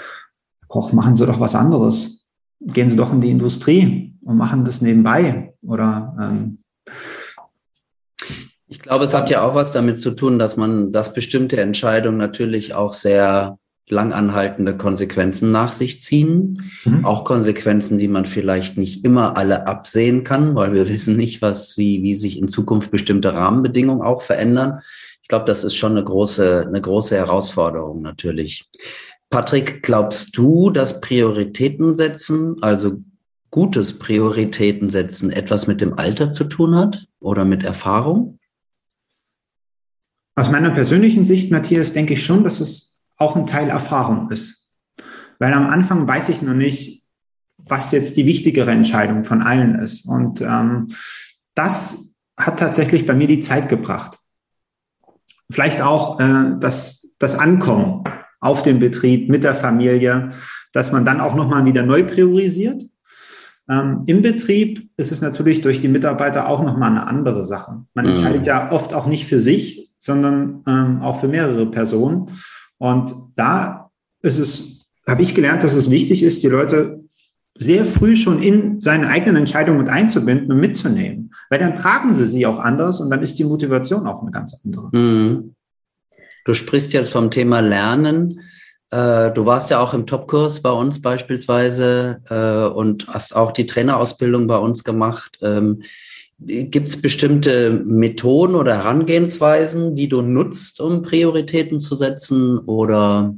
Koch, 0.69 0.93
machen 0.93 1.17
Sie 1.17 1.27
doch 1.27 1.41
was 1.41 1.55
anderes. 1.55 2.27
Gehen 2.61 2.89
Sie 2.89 2.97
doch 2.97 3.13
in 3.13 3.21
die 3.21 3.31
Industrie 3.31 4.14
und 4.25 4.37
machen 4.37 4.65
das 4.65 4.81
nebenbei. 4.81 5.55
Oder 5.63 6.17
ähm, 6.21 6.59
ich 8.67 8.81
glaube, 8.81 9.05
es 9.05 9.15
hat 9.15 9.31
ja 9.31 9.43
auch 9.43 9.55
was 9.55 9.73
damit 9.73 10.01
zu 10.01 10.11
tun, 10.13 10.39
dass 10.39 10.57
man, 10.57 10.93
dass 10.93 11.15
bestimmte 11.15 11.61
Entscheidungen 11.61 12.19
natürlich 12.19 12.75
auch 12.75 12.93
sehr 12.93 13.59
langanhaltende 13.89 14.77
Konsequenzen 14.77 15.53
nach 15.53 15.73
sich 15.73 16.01
ziehen. 16.01 16.71
Mhm. 16.85 17.05
Auch 17.05 17.25
Konsequenzen, 17.25 17.99
die 17.99 18.09
man 18.09 18.25
vielleicht 18.25 18.79
nicht 18.79 19.05
immer 19.05 19.37
alle 19.37 19.67
absehen 19.67 20.25
kann, 20.25 20.55
weil 20.55 20.73
wir 20.73 20.89
wissen 20.89 21.17
nicht, 21.17 21.43
was, 21.43 21.77
wie, 21.77 22.03
wie 22.03 22.15
sich 22.15 22.39
in 22.39 22.49
Zukunft 22.49 22.91
bestimmte 22.91 23.33
Rahmenbedingungen 23.33 24.03
auch 24.03 24.23
verändern. 24.23 24.81
Ich 25.23 25.29
glaube, 25.29 25.45
das 25.45 25.65
ist 25.65 25.77
schon 25.77 25.93
eine 25.93 26.05
große, 26.05 26.65
eine 26.67 26.81
große 26.81 27.17
Herausforderung 27.17 28.03
natürlich. 28.03 28.69
Patrick, 29.31 29.83
glaubst 29.83 30.37
du, 30.37 30.71
dass 30.71 31.01
Prioritäten 31.01 31.97
setzen, 31.97 32.57
also 32.61 33.03
gutes 33.55 34.01
Prioritäten 34.01 34.91
setzen, 34.91 35.31
etwas 35.31 35.69
mit 35.69 35.81
dem 35.81 35.97
Alter 35.97 36.33
zu 36.33 36.43
tun 36.43 36.75
hat 36.75 37.07
oder 37.21 37.45
mit 37.45 37.63
Erfahrung? 37.63 38.41
Aus 40.35 40.51
meiner 40.51 40.71
persönlichen 40.71 41.25
Sicht, 41.25 41.53
Matthias, 41.53 41.93
denke 41.93 42.15
ich 42.15 42.25
schon, 42.25 42.43
dass 42.43 42.59
es 42.59 42.99
auch 43.17 43.37
ein 43.37 43.47
Teil 43.47 43.71
Erfahrung 43.71 44.29
ist. 44.33 44.73
Weil 45.39 45.53
am 45.53 45.69
Anfang 45.69 46.09
weiß 46.09 46.31
ich 46.31 46.43
noch 46.43 46.55
nicht, 46.55 47.07
was 47.59 47.93
jetzt 47.93 48.17
die 48.17 48.27
wichtigere 48.27 48.73
Entscheidung 48.73 49.23
von 49.23 49.41
allen 49.41 49.77
ist. 49.77 50.05
Und 50.05 50.41
ähm, 50.41 50.89
das 51.55 52.13
hat 52.37 52.59
tatsächlich 52.59 53.07
bei 53.07 53.15
mir 53.15 53.29
die 53.29 53.39
Zeit 53.39 53.69
gebracht. 53.69 54.19
Vielleicht 55.49 55.81
auch 55.81 56.19
äh, 56.19 56.57
das, 56.59 57.09
das 57.21 57.39
Ankommen 57.39 58.03
auf 58.41 58.65
den 58.65 58.81
Betrieb 58.81 59.29
mit 59.31 59.45
der 59.45 59.55
Familie, 59.55 60.31
dass 60.73 60.91
man 60.91 61.05
dann 61.05 61.21
auch 61.21 61.37
nochmal 61.37 61.65
wieder 61.67 61.85
neu 61.85 62.03
priorisiert. 62.03 62.83
Ähm, 63.71 64.03
Im 64.07 64.23
Betrieb 64.23 64.89
ist 64.97 65.13
es 65.13 65.21
natürlich 65.21 65.61
durch 65.61 65.81
die 65.81 65.89
Mitarbeiter 65.89 66.49
auch 66.49 66.63
nochmal 66.63 66.91
eine 66.91 67.07
andere 67.07 67.45
Sache. 67.45 67.85
Man 67.95 68.05
mhm. 68.05 68.13
entscheidet 68.13 68.47
ja 68.47 68.71
oft 68.73 68.93
auch 68.93 69.07
nicht 69.07 69.27
für 69.27 69.41
sich, 69.41 69.91
sondern 69.99 70.63
ähm, 70.67 71.01
auch 71.01 71.21
für 71.21 71.29
mehrere 71.29 71.67
Personen. 71.67 72.31
Und 72.79 73.15
da 73.37 73.91
ist 74.21 74.39
es, 74.39 74.87
habe 75.07 75.23
ich 75.23 75.35
gelernt, 75.35 75.63
dass 75.63 75.75
es 75.75 75.91
wichtig 75.91 76.23
ist, 76.23 76.43
die 76.43 76.49
Leute 76.49 77.01
sehr 77.57 77.87
früh 77.87 78.17
schon 78.17 78.43
in 78.43 78.81
seine 78.81 79.09
eigenen 79.09 79.37
Entscheidungen 79.37 79.79
mit 79.79 79.89
einzubinden 79.89 80.51
und 80.51 80.61
mitzunehmen. 80.61 81.33
Weil 81.51 81.61
dann 81.61 81.75
tragen 81.75 82.15
sie 82.15 82.27
sie 82.27 82.47
auch 82.47 82.59
anders 82.59 83.01
und 83.01 83.11
dann 83.11 83.23
ist 83.23 83.39
die 83.39 83.45
Motivation 83.45 84.07
auch 84.07 84.23
eine 84.23 84.31
ganz 84.31 84.61
andere. 84.65 84.91
Mhm. 84.93 85.55
Du 86.45 86.53
sprichst 86.53 86.93
jetzt 86.93 87.13
vom 87.13 87.31
Thema 87.31 87.61
Lernen. 87.61 88.41
Äh, 88.95 89.33
du 89.33 89.45
warst 89.45 89.71
ja 89.71 89.81
auch 89.81 89.93
im 89.93 90.07
Topkurs 90.07 90.61
bei 90.61 90.71
uns 90.71 91.03
beispielsweise 91.03 92.21
äh, 92.31 92.73
und 92.73 93.09
hast 93.09 93.35
auch 93.35 93.51
die 93.51 93.67
Trainerausbildung 93.67 94.47
bei 94.47 94.57
uns 94.57 94.85
gemacht. 94.85 95.37
Ähm, 95.43 95.83
Gibt 96.39 96.89
es 96.89 97.03
bestimmte 97.03 97.71
Methoden 97.71 98.55
oder 98.55 98.77
Herangehensweisen, 98.77 99.97
die 99.97 100.09
du 100.09 100.23
nutzt, 100.23 100.81
um 100.81 101.03
Prioritäten 101.03 101.81
zu 101.81 101.97
setzen? 101.97 102.59
Oder 102.59 103.35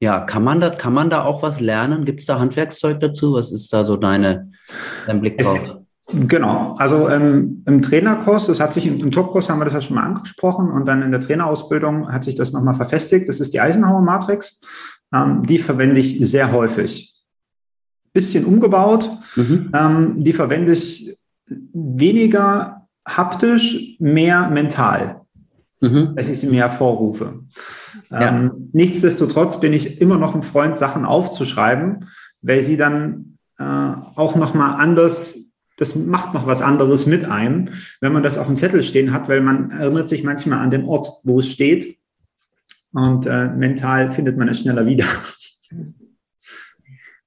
ja, 0.00 0.20
kann 0.20 0.42
man 0.42 0.60
da, 0.60 0.70
kann 0.70 0.94
man 0.94 1.10
da 1.10 1.24
auch 1.24 1.42
was 1.44 1.60
lernen? 1.60 2.04
Gibt 2.04 2.20
es 2.20 2.26
da 2.26 2.40
Handwerkszeug 2.40 2.98
dazu? 2.98 3.34
Was 3.34 3.52
ist 3.52 3.72
da 3.72 3.84
so 3.84 3.96
deine, 3.96 4.48
dein 5.06 5.20
Blick 5.20 5.38
drauf? 5.38 5.78
Genau, 6.12 6.74
also 6.78 7.08
ähm, 7.08 7.64
im 7.66 7.82
Trainerkurs, 7.82 8.46
das 8.46 8.60
hat 8.60 8.72
sich 8.72 8.86
im, 8.86 9.00
im 9.00 9.10
Topkurs 9.10 9.50
haben 9.50 9.58
wir 9.58 9.64
das 9.64 9.74
ja 9.74 9.80
schon 9.80 9.96
mal 9.96 10.04
angesprochen 10.04 10.70
und 10.70 10.86
dann 10.86 11.02
in 11.02 11.10
der 11.10 11.20
Trainerausbildung 11.20 12.12
hat 12.12 12.22
sich 12.22 12.36
das 12.36 12.52
nochmal 12.52 12.74
verfestigt. 12.74 13.28
Das 13.28 13.40
ist 13.40 13.52
die 13.52 13.60
Eisenhower 13.60 14.02
Matrix. 14.02 14.60
Ähm, 15.12 15.42
die 15.42 15.58
verwende 15.58 15.98
ich 15.98 16.18
sehr 16.20 16.52
häufig. 16.52 17.12
Bisschen 18.12 18.44
umgebaut. 18.44 19.10
Mhm. 19.34 19.70
Ähm, 19.74 20.14
die 20.18 20.32
verwende 20.32 20.72
ich 20.72 21.16
weniger 21.48 22.86
haptisch, 23.06 23.96
mehr 23.98 24.48
mental, 24.48 25.22
mhm. 25.80 26.14
dass 26.16 26.28
ich 26.28 26.40
sie 26.40 26.48
mir 26.48 26.62
hervorrufe. 26.62 27.40
Ja. 28.10 28.28
Ähm, 28.28 28.70
nichtsdestotrotz 28.72 29.60
bin 29.60 29.72
ich 29.72 30.00
immer 30.00 30.18
noch 30.18 30.34
ein 30.34 30.42
Freund, 30.42 30.78
Sachen 30.78 31.04
aufzuschreiben, 31.04 32.08
weil 32.42 32.62
sie 32.62 32.76
dann 32.76 33.38
äh, 33.58 33.64
auch 33.64 34.36
nochmal 34.36 34.80
anders, 34.80 35.45
das 35.76 35.94
macht 35.94 36.34
noch 36.34 36.46
was 36.46 36.62
anderes 36.62 37.06
mit 37.06 37.24
einem, 37.24 37.70
wenn 38.00 38.12
man 38.12 38.22
das 38.22 38.38
auf 38.38 38.46
dem 38.46 38.56
Zettel 38.56 38.82
stehen 38.82 39.12
hat, 39.12 39.28
weil 39.28 39.40
man 39.40 39.70
erinnert 39.70 40.08
sich 40.08 40.24
manchmal 40.24 40.60
an 40.60 40.70
den 40.70 40.84
Ort, 40.84 41.08
wo 41.22 41.40
es 41.40 41.50
steht 41.50 41.98
und 42.92 43.26
äh, 43.26 43.48
mental 43.48 44.10
findet 44.10 44.36
man 44.36 44.48
es 44.48 44.60
schneller 44.60 44.86
wieder. 44.86 45.04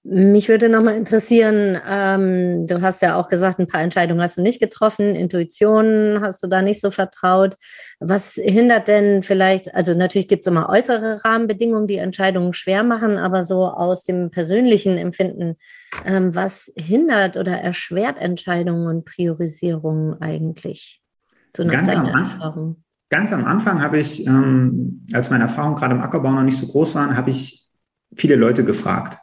Mich 0.03 0.49
würde 0.49 0.69
nochmal 0.69 0.95
interessieren, 0.95 1.77
ähm, 1.87 2.65
du 2.65 2.81
hast 2.81 3.01
ja 3.01 3.15
auch 3.15 3.27
gesagt, 3.27 3.59
ein 3.59 3.67
paar 3.67 3.81
Entscheidungen 3.81 4.21
hast 4.21 4.37
du 4.37 4.41
nicht 4.41 4.59
getroffen, 4.59 5.13
Intuition 5.13 6.19
hast 6.21 6.41
du 6.41 6.47
da 6.47 6.63
nicht 6.63 6.81
so 6.81 6.89
vertraut. 6.89 7.55
Was 7.99 8.33
hindert 8.33 8.87
denn 8.87 9.21
vielleicht, 9.21 9.75
also 9.75 9.93
natürlich 9.93 10.27
gibt 10.29 10.41
es 10.41 10.47
immer 10.47 10.69
äußere 10.69 11.23
Rahmenbedingungen, 11.23 11.85
die 11.85 11.97
Entscheidungen 11.97 12.53
schwer 12.53 12.83
machen, 12.83 13.17
aber 13.17 13.43
so 13.43 13.65
aus 13.65 14.03
dem 14.05 14.31
persönlichen 14.31 14.97
Empfinden, 14.97 15.57
ähm, 16.05 16.33
was 16.35 16.71
hindert 16.75 17.37
oder 17.37 17.53
erschwert 17.53 18.17
Entscheidungen 18.17 18.87
und 18.87 19.05
Priorisierungen 19.05 20.21
eigentlich? 20.21 21.01
So 21.55 21.63
nach 21.63 21.73
ganz, 21.73 21.89
am 21.89 22.05
Anfang, 22.07 22.75
ganz 23.09 23.33
am 23.33 23.45
Anfang 23.45 23.81
habe 23.81 23.99
ich, 23.99 24.25
ähm, 24.25 25.05
als 25.13 25.29
meine 25.29 25.43
Erfahrungen 25.43 25.75
gerade 25.75 25.95
im 25.95 26.01
Ackerbau 26.01 26.31
noch 26.31 26.43
nicht 26.43 26.57
so 26.57 26.67
groß 26.67 26.95
waren, 26.95 27.17
habe 27.17 27.31
ich 27.31 27.67
viele 28.15 28.35
Leute 28.35 28.63
gefragt 28.63 29.17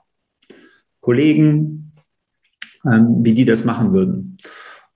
Kollegen, 1.01 1.93
ähm, 2.85 3.19
wie 3.23 3.33
die 3.33 3.45
das 3.45 3.65
machen 3.65 3.93
würden. 3.93 4.39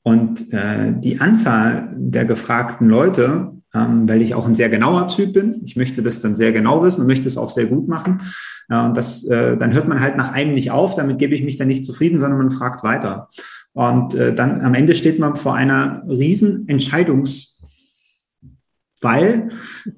Und 0.02 0.52
äh, 0.52 0.92
die 0.98 1.20
Anzahl 1.20 1.94
der 1.96 2.24
gefragten 2.24 2.88
Leute, 2.88 3.52
ähm, 3.74 4.08
weil 4.08 4.22
ich 4.22 4.34
auch 4.34 4.46
ein 4.46 4.54
sehr 4.54 4.68
genauer 4.68 5.08
Typ 5.08 5.32
bin, 5.32 5.60
ich 5.64 5.76
möchte 5.76 6.02
das 6.02 6.20
dann 6.20 6.34
sehr 6.34 6.52
genau 6.52 6.82
wissen 6.82 7.02
und 7.02 7.06
möchte 7.06 7.28
es 7.28 7.38
auch 7.38 7.50
sehr 7.50 7.66
gut 7.66 7.88
machen. 7.88 8.22
Ja, 8.68 8.86
und 8.86 8.96
das, 8.96 9.24
äh, 9.24 9.56
dann 9.56 9.72
hört 9.72 9.88
man 9.88 10.00
halt 10.00 10.16
nach 10.16 10.32
einem 10.32 10.54
nicht 10.54 10.70
auf, 10.70 10.94
damit 10.94 11.18
gebe 11.18 11.34
ich 11.34 11.42
mich 11.42 11.56
dann 11.56 11.68
nicht 11.68 11.84
zufrieden, 11.84 12.20
sondern 12.20 12.38
man 12.38 12.50
fragt 12.50 12.82
weiter. 12.82 13.28
Und 13.72 14.14
äh, 14.14 14.34
dann 14.34 14.62
am 14.62 14.74
Ende 14.74 14.94
steht 14.94 15.18
man 15.18 15.36
vor 15.36 15.54
einer 15.54 16.02
riesen 16.08 16.66
Entscheidungs- 16.66 17.50
weil 19.00 19.50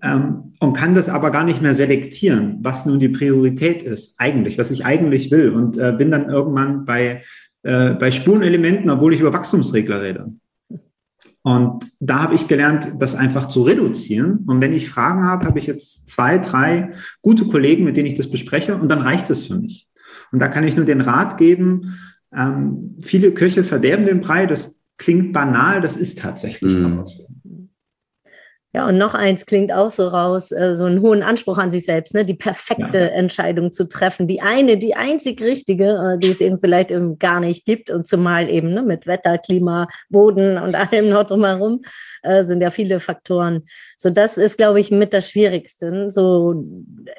ähm, 0.03 0.55
und 0.61 0.75
kann 0.75 0.95
das 0.95 1.09
aber 1.09 1.31
gar 1.31 1.45
nicht 1.45 1.61
mehr 1.61 1.75
selektieren, 1.75 2.59
was 2.63 2.87
nun 2.87 3.01
die 3.01 3.09
Priorität 3.09 3.83
ist 3.83 4.15
eigentlich, 4.19 4.59
was 4.59 4.71
ich 4.71 4.85
eigentlich 4.85 5.31
will 5.31 5.51
und 5.51 5.77
äh, 5.77 5.93
bin 5.97 6.11
dann 6.11 6.31
irgendwann 6.31 6.85
bei, 6.85 7.23
äh, 7.65 7.95
bei 7.95 8.11
Spurenelementen, 8.11 8.89
obwohl 8.91 9.13
ich 9.13 9.21
über 9.21 9.33
Wachstumsregler 9.33 10.03
rede. 10.03 10.33
Und 11.43 11.91
da 11.99 12.23
habe 12.23 12.35
ich 12.35 12.47
gelernt, 12.47 12.93
das 12.99 13.15
einfach 13.15 13.49
zu 13.49 13.63
reduzieren. 13.63 14.45
Und 14.47 14.61
wenn 14.61 14.73
ich 14.73 14.89
Fragen 14.89 15.25
habe, 15.25 15.45
habe 15.45 15.59
ich 15.59 15.67
jetzt 15.67 16.09
zwei, 16.09 16.39
drei 16.39 16.93
gute 17.21 17.47
Kollegen, 17.47 17.85
mit 17.85 17.97
denen 17.97 18.07
ich 18.07 18.15
das 18.15 18.31
bespreche 18.31 18.77
und 18.77 18.89
dann 18.89 19.01
reicht 19.01 19.29
es 19.29 19.47
für 19.47 19.57
mich. 19.57 19.89
Und 20.31 20.39
da 20.39 20.49
kann 20.49 20.65
ich 20.65 20.77
nur 20.77 20.87
den 20.87 21.01
Rat 21.01 21.39
geben, 21.39 21.99
ähm, 22.35 22.97
viele 23.01 23.33
Köche 23.33 23.65
verderben 23.65 24.07
den 24.07 24.21
Brei, 24.21 24.47
das 24.47 24.79
klingt 24.97 25.33
banal, 25.33 25.81
das 25.81 25.97
ist 25.97 26.19
tatsächlich 26.19 26.75
mm. 26.75 27.05
Ja, 28.75 28.89
und 28.89 28.97
noch 28.97 29.13
eins 29.13 29.45
klingt 29.45 29.71
auch 29.71 29.91
so 29.91 30.09
raus, 30.09 30.51
äh, 30.51 30.75
so 30.75 30.87
einen 30.87 31.03
hohen 31.03 31.23
Anspruch 31.23 31.59
an 31.59 31.71
sich 31.71 31.85
selbst, 31.85 32.15
ne? 32.15 32.25
die 32.25 32.33
perfekte 32.33 33.01
ja. 33.01 33.07
Entscheidung 33.07 33.71
zu 33.71 33.87
treffen, 33.87 34.27
die 34.27 34.41
eine, 34.41 34.79
die 34.79 34.95
einzig 34.95 35.43
richtige, 35.43 36.15
äh, 36.15 36.19
die 36.19 36.31
es 36.31 36.41
eben 36.41 36.59
vielleicht 36.59 36.91
eben 36.91 37.19
gar 37.19 37.41
nicht 37.41 37.67
gibt 37.67 37.91
und 37.91 38.07
zumal 38.07 38.49
eben 38.49 38.73
ne, 38.73 38.81
mit 38.81 39.07
Wetter, 39.07 39.37
Klima, 39.37 39.89
Boden 40.09 40.57
und 40.57 40.75
allem 40.93 41.11
noch 41.11 41.25
drumherum 41.25 41.83
äh, 42.23 42.45
sind 42.45 42.63
ja 42.63 42.71
viele 42.71 42.99
Faktoren. 42.99 43.65
So, 43.99 44.09
das 44.09 44.39
ist, 44.39 44.57
glaube 44.57 44.81
ich, 44.81 44.91
mit 44.91 45.13
das 45.13 45.29
Schwierigste. 45.29 46.11
So 46.11 46.65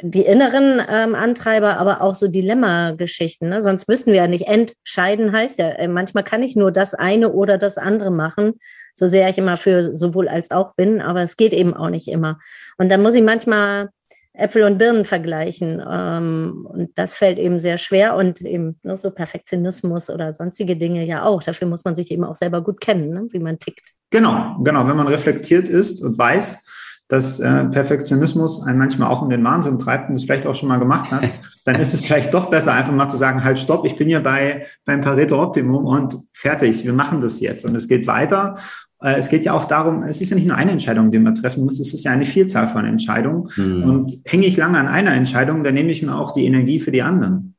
die 0.02 0.26
inneren 0.26 0.82
ähm, 0.90 1.14
Antreiber, 1.14 1.78
aber 1.78 2.02
auch 2.02 2.16
so 2.16 2.28
Dilemma-Geschichten. 2.28 3.50
Ne? 3.50 3.62
Sonst 3.62 3.88
müssten 3.88 4.12
wir 4.12 4.18
ja 4.18 4.28
nicht 4.28 4.48
entscheiden, 4.48 5.32
heißt 5.32 5.60
ja, 5.60 5.70
äh, 5.70 5.88
manchmal 5.88 6.24
kann 6.24 6.42
ich 6.42 6.56
nur 6.56 6.72
das 6.72 6.96
eine 6.96 7.32
oder 7.32 7.60
das 7.60 7.78
andere 7.78 8.10
machen 8.10 8.56
so 8.94 9.08
sehr 9.08 9.30
ich 9.30 9.38
immer 9.38 9.58
für 9.58 9.94
sowohl 9.94 10.28
als 10.28 10.52
auch 10.52 10.76
bin, 10.76 11.02
aber 11.02 11.22
es 11.24 11.38
geht 11.38 11.54
eben 11.54 11.74
auch 11.74 11.90
nicht 11.90 12.08
immer. 12.08 12.40
Und 12.78 12.92
da 12.92 12.98
muss 12.98 13.16
ich 13.16 13.24
manchmal 13.24 13.90
Äpfel 14.36 14.64
und 14.64 14.80
Birnen 14.80 15.06
vergleichen. 15.06 15.82
Ähm, 15.88 16.68
und 16.68 16.90
das 16.96 17.16
fällt 17.16 17.38
eben 17.38 17.60
sehr 17.60 17.78
schwer 17.78 18.16
und 18.16 18.42
eben 18.42 18.80
nur 18.84 18.98
so 18.98 19.12
Perfektionismus 19.12 20.10
oder 20.10 20.34
sonstige 20.34 20.76
Dinge 20.76 21.06
ja 21.06 21.24
auch. 21.24 21.44
Dafür 21.44 21.68
muss 21.68 21.86
man 21.86 21.96
sich 21.96 22.10
eben 22.12 22.24
auch 22.24 22.36
selber 22.36 22.62
gut 22.62 22.82
kennen, 22.82 23.10
ne? 23.12 23.28
wie 23.30 23.40
man 23.40 23.60
tickt. 23.60 23.94
Genau, 24.10 24.58
genau. 24.64 24.88
Wenn 24.88 24.96
man 24.96 25.08
reflektiert 25.08 25.70
ist 25.70 26.02
und 26.02 26.18
weiß, 26.18 26.64
dass 27.08 27.40
äh, 27.40 27.66
Perfektionismus 27.66 28.64
einen 28.64 28.80
manchmal 28.80 29.10
auch 29.10 29.22
in 29.22 29.30
den 29.30 29.44
Wahnsinn 29.44 29.78
treibt 29.78 30.10
und 30.10 30.16
das 30.16 30.24
vielleicht 30.24 30.48
auch 30.48 30.56
schon 30.56 30.70
mal 30.70 30.80
gemacht 30.80 31.12
hat, 31.12 31.30
dann 31.66 31.76
ist 31.80 31.94
es 31.94 32.06
vielleicht 32.06 32.34
doch 32.34 32.50
besser, 32.50 32.74
einfach 32.74 32.94
mal 32.94 33.10
zu 33.10 33.18
sagen, 33.18 33.44
halt 33.44 33.60
stopp, 33.60 33.86
ich 33.86 33.96
bin 33.96 34.08
hier 34.08 34.22
bei 34.22 34.66
beim 34.86 35.02
Pareto 35.02 35.42
Optimum 35.42 35.86
und 35.86 36.16
fertig, 36.34 36.84
wir 36.86 36.94
machen 36.94 37.22
das 37.22 37.40
jetzt 37.40 37.66
und 37.66 37.76
es 37.76 37.88
geht 37.88 38.08
weiter. 38.08 38.56
Äh, 39.02 39.16
es 39.18 39.30
geht 39.30 39.46
ja 39.46 39.54
auch 39.54 39.66
darum, 39.66 40.04
es 40.04 40.22
ist 40.22 40.30
ja 40.30 40.36
nicht 40.36 40.48
nur 40.48 40.56
eine 40.56 40.72
Entscheidung, 40.72 41.12
die 41.12 41.20
man 41.20 41.36
treffen 41.36 41.64
muss, 41.64 41.80
es 41.80 41.94
ist 41.94 42.06
ja 42.06 42.12
eine 42.12 42.26
Vielzahl 42.26 42.68
von 42.68 42.86
Entscheidungen. 42.86 43.50
Mhm. 43.58 43.84
Und 43.84 44.14
hänge 44.26 44.46
ich 44.46 44.58
lange 44.58 44.80
an 44.80 44.88
einer 44.88 45.14
Entscheidung, 45.14 45.64
dann 45.64 45.74
nehme 45.74 45.92
ich 45.92 46.02
mir 46.02 46.16
auch 46.16 46.32
die 46.32 46.46
Energie 46.46 46.80
für 46.80 46.92
die 46.92 47.04
anderen. 47.04 47.54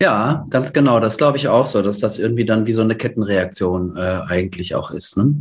Ja, 0.00 0.46
ganz 0.50 0.72
genau. 0.72 1.00
Das 1.00 1.16
glaube 1.16 1.38
ich 1.38 1.48
auch 1.48 1.66
so, 1.66 1.80
dass 1.80 2.00
das 2.00 2.18
irgendwie 2.18 2.44
dann 2.44 2.66
wie 2.66 2.72
so 2.72 2.82
eine 2.82 2.96
Kettenreaktion 2.96 3.96
äh, 3.96 4.20
eigentlich 4.26 4.74
auch 4.74 4.90
ist. 4.90 5.16
Ne? 5.16 5.34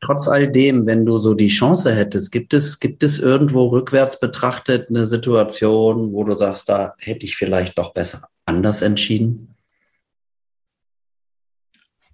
Trotz 0.00 0.28
all 0.28 0.50
dem, 0.50 0.86
wenn 0.86 1.06
du 1.06 1.18
so 1.18 1.34
die 1.34 1.48
Chance 1.48 1.94
hättest, 1.94 2.30
gibt 2.30 2.52
es, 2.52 2.80
gibt 2.80 3.02
es 3.02 3.18
irgendwo 3.18 3.66
rückwärts 3.68 4.20
betrachtet 4.20 4.90
eine 4.90 5.06
Situation, 5.06 6.12
wo 6.12 6.22
du 6.24 6.36
sagst, 6.36 6.68
da 6.68 6.94
hätte 6.98 7.24
ich 7.24 7.36
vielleicht 7.36 7.78
doch 7.78 7.94
besser 7.94 8.28
anders 8.44 8.82
entschieden? 8.82 9.54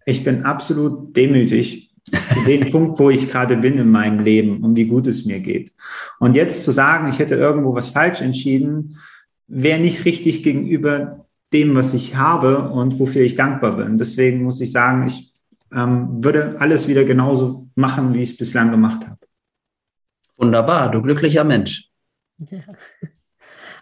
Ich 0.07 0.25
bin 0.25 0.45
absolut 0.45 1.17
demütig 1.17 1.91
zu 2.05 2.45
dem 2.47 2.71
Punkt, 2.73 2.99
wo 2.99 3.11
ich 3.11 3.31
gerade 3.31 3.57
bin 3.57 3.79
in 3.79 3.91
meinem 3.91 4.21
Leben 4.21 4.63
und 4.63 4.77
wie 4.77 4.87
gut 4.87 5.07
es 5.07 5.25
mir 5.25 5.41
geht. 5.41 5.73
Und 6.19 6.35
jetzt 6.35 6.65
zu 6.65 6.71
sagen, 6.71 7.09
ich 7.09 7.19
hätte 7.19 7.35
irgendwo 7.35 7.75
was 7.75 7.91
falsch 7.91 8.21
entschieden, 8.21 8.99
wäre 9.49 9.81
nicht 9.81 10.05
richtig 10.05 10.43
gegenüber 10.43 11.27
dem, 11.53 11.75
was 11.75 11.95
ich 11.95 12.17
habe 12.17 12.71
und 12.71 12.99
wofür 12.99 13.23
ich 13.23 13.35
dankbar 13.35 13.77
bin. 13.77 13.99
Deswegen 13.99 14.43
muss 14.43 14.61
ich 14.61 14.73
sagen, 14.73 15.07
ich 15.07 15.32
ähm, 15.75 16.23
würde 16.23 16.57
alles 16.59 16.89
wieder 16.89 17.05
genauso 17.05 17.69
machen, 17.75 18.15
wie 18.15 18.23
ich 18.23 18.31
es 18.31 18.37
bislang 18.37 18.71
gemacht 18.71 19.07
habe. 19.07 19.19
Wunderbar, 20.37 20.91
du 20.91 21.03
glücklicher 21.03 21.45
Mensch. 21.45 21.89
Ja. 22.51 22.61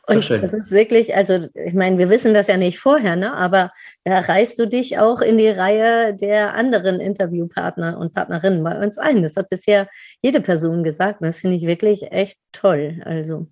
Und 0.07 0.29
das 0.29 0.53
ist 0.53 0.73
wirklich, 0.73 1.15
also 1.15 1.47
ich 1.55 1.75
meine, 1.75 1.99
wir 1.99 2.11
wissen 2.11 2.35
das 2.35 2.49
ja 2.49 2.57
nicht 2.57 2.79
vorher, 2.79 3.17
ne? 3.17 3.33
aber 3.33 3.71
da 4.05 4.19
reißt 4.19 4.59
du 4.59 4.67
dich 4.67 4.99
auch 4.99 5.21
in 5.21 5.39
die 5.39 5.49
Reihe 5.49 6.15
der 6.15 6.55
anderen 6.55 7.01
Interviewpartner 7.01 7.99
und 7.99 8.13
Partnerinnen 8.15 8.65
bei 8.65 8.83
uns 8.83 8.99
ein. 8.99 9.23
Das 9.23 9.37
hat 9.37 9.51
bisher 9.51 9.89
jede 10.21 10.41
Person 10.41 10.83
gesagt 10.83 11.21
und 11.21 11.27
das 11.27 11.41
finde 11.41 11.57
ich 11.57 11.67
wirklich 11.67 12.11
echt 12.11 12.39
toll. 12.53 13.01
Also 13.05 13.47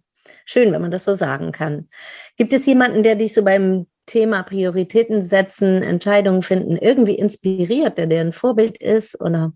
schön, 0.45 0.73
wenn 0.73 0.83
man 0.83 0.91
das 0.91 1.05
so 1.05 1.15
sagen 1.15 1.53
kann. 1.53 1.89
Gibt 2.37 2.53
es 2.53 2.67
jemanden, 2.67 3.03
der 3.03 3.15
dich 3.15 3.35
so 3.35 3.45
beim 3.45 3.87
Thema 4.09 4.43
Prioritäten 4.43 5.23
setzen, 5.23 5.83
Entscheidungen 5.83 6.43
finden, 6.43 6.77
irgendwie 6.77 7.15
inspiriert, 7.15 7.99
der 7.99 8.07
dir 8.07 8.21
ein 8.21 8.33
Vorbild 8.33 8.79
ist 8.79 9.21
oder? 9.21 9.53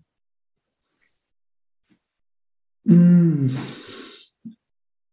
Hm. 2.85 3.57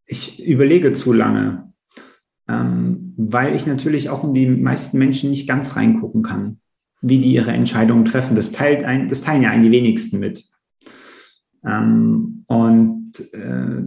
Ich 0.06 0.44
überlege 0.44 0.92
zu 0.92 1.12
lange, 1.12 1.72
ähm, 2.48 3.14
weil 3.16 3.54
ich 3.54 3.66
natürlich 3.66 4.10
auch 4.10 4.24
in 4.24 4.34
die 4.34 4.46
meisten 4.46 4.98
Menschen 4.98 5.30
nicht 5.30 5.48
ganz 5.48 5.76
reingucken 5.76 6.22
kann, 6.22 6.60
wie 7.00 7.20
die 7.20 7.32
ihre 7.32 7.52
Entscheidungen 7.52 8.04
treffen. 8.04 8.34
Das, 8.36 8.50
teilt 8.50 8.84
ein, 8.84 9.08
das 9.08 9.22
teilen 9.22 9.42
ja 9.42 9.50
eigentlich 9.50 9.70
die 9.70 9.78
wenigsten 9.78 10.18
mit. 10.18 10.44
Ähm, 11.64 12.44
und 12.48 13.12
äh, 13.32 13.84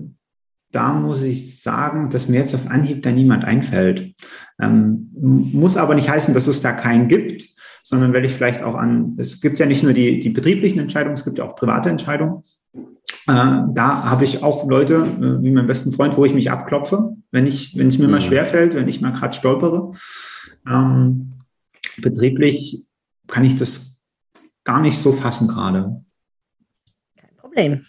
da 0.74 0.92
muss 0.92 1.22
ich 1.22 1.62
sagen, 1.62 2.10
dass 2.10 2.28
mir 2.28 2.40
jetzt 2.40 2.56
auf 2.56 2.68
Anhieb 2.68 3.04
da 3.04 3.12
niemand 3.12 3.46
einfällt. 3.46 4.16
Ähm, 4.60 5.10
muss 5.14 5.78
aber 5.78 5.94
nicht 5.94 6.10
heißen, 6.10 6.34
dass 6.34 6.48
es 6.48 6.62
da 6.62 6.72
keinen 6.72 7.08
gibt, 7.08 7.48
sondern 7.84 8.12
weil 8.12 8.26
ich 8.26 8.34
vielleicht 8.34 8.64
auch 8.64 8.74
an, 8.76 9.16
es 9.20 9.40
gibt 9.40 9.60
ja 9.60 9.68
nicht 9.68 9.84
nur 9.84 9.94
die, 9.94 10.20
die 10.20 10.30
betrieblichen 10.30 10.80
Entscheidungen, 10.80 11.14
es 11.14 11.26
gibt 11.26 11.38
ja 11.38 11.46
auch 11.46 11.56
private 11.56 11.90
Entscheidungen. 11.90 12.42
Äh, 12.74 12.82
da 13.28 14.04
habe 14.10 14.24
ich 14.24 14.42
auch 14.42 14.68
Leute, 14.68 14.96
äh, 14.96 15.44
wie 15.44 15.52
mein 15.52 15.68
besten 15.68 15.92
Freund, 15.92 16.18
wo 16.18 16.26
ich 16.26 16.34
mich 16.34 16.50
abklopfe, 16.50 17.16
wenn 17.32 17.46
ich, 17.46 17.78
wenn 17.78 17.90
es 17.90 18.00
mir 18.00 18.08
mal 18.08 18.22
schwerfällt, 18.22 18.74
wenn 18.74 18.88
ich 18.88 19.00
mal 19.00 19.14
gerade 19.14 19.36
stolpere. 19.36 19.92
Ähm, 20.68 21.34
betrieblich 21.98 22.88
kann 23.28 23.46
ich 23.46 23.58
das 23.58 24.00
gar 24.64 24.82
nicht 24.82 24.98
so 24.98 25.14
fassen 25.14 25.48
gerade. 25.48 26.04
Kein 27.16 27.36
Problem. 27.38 27.82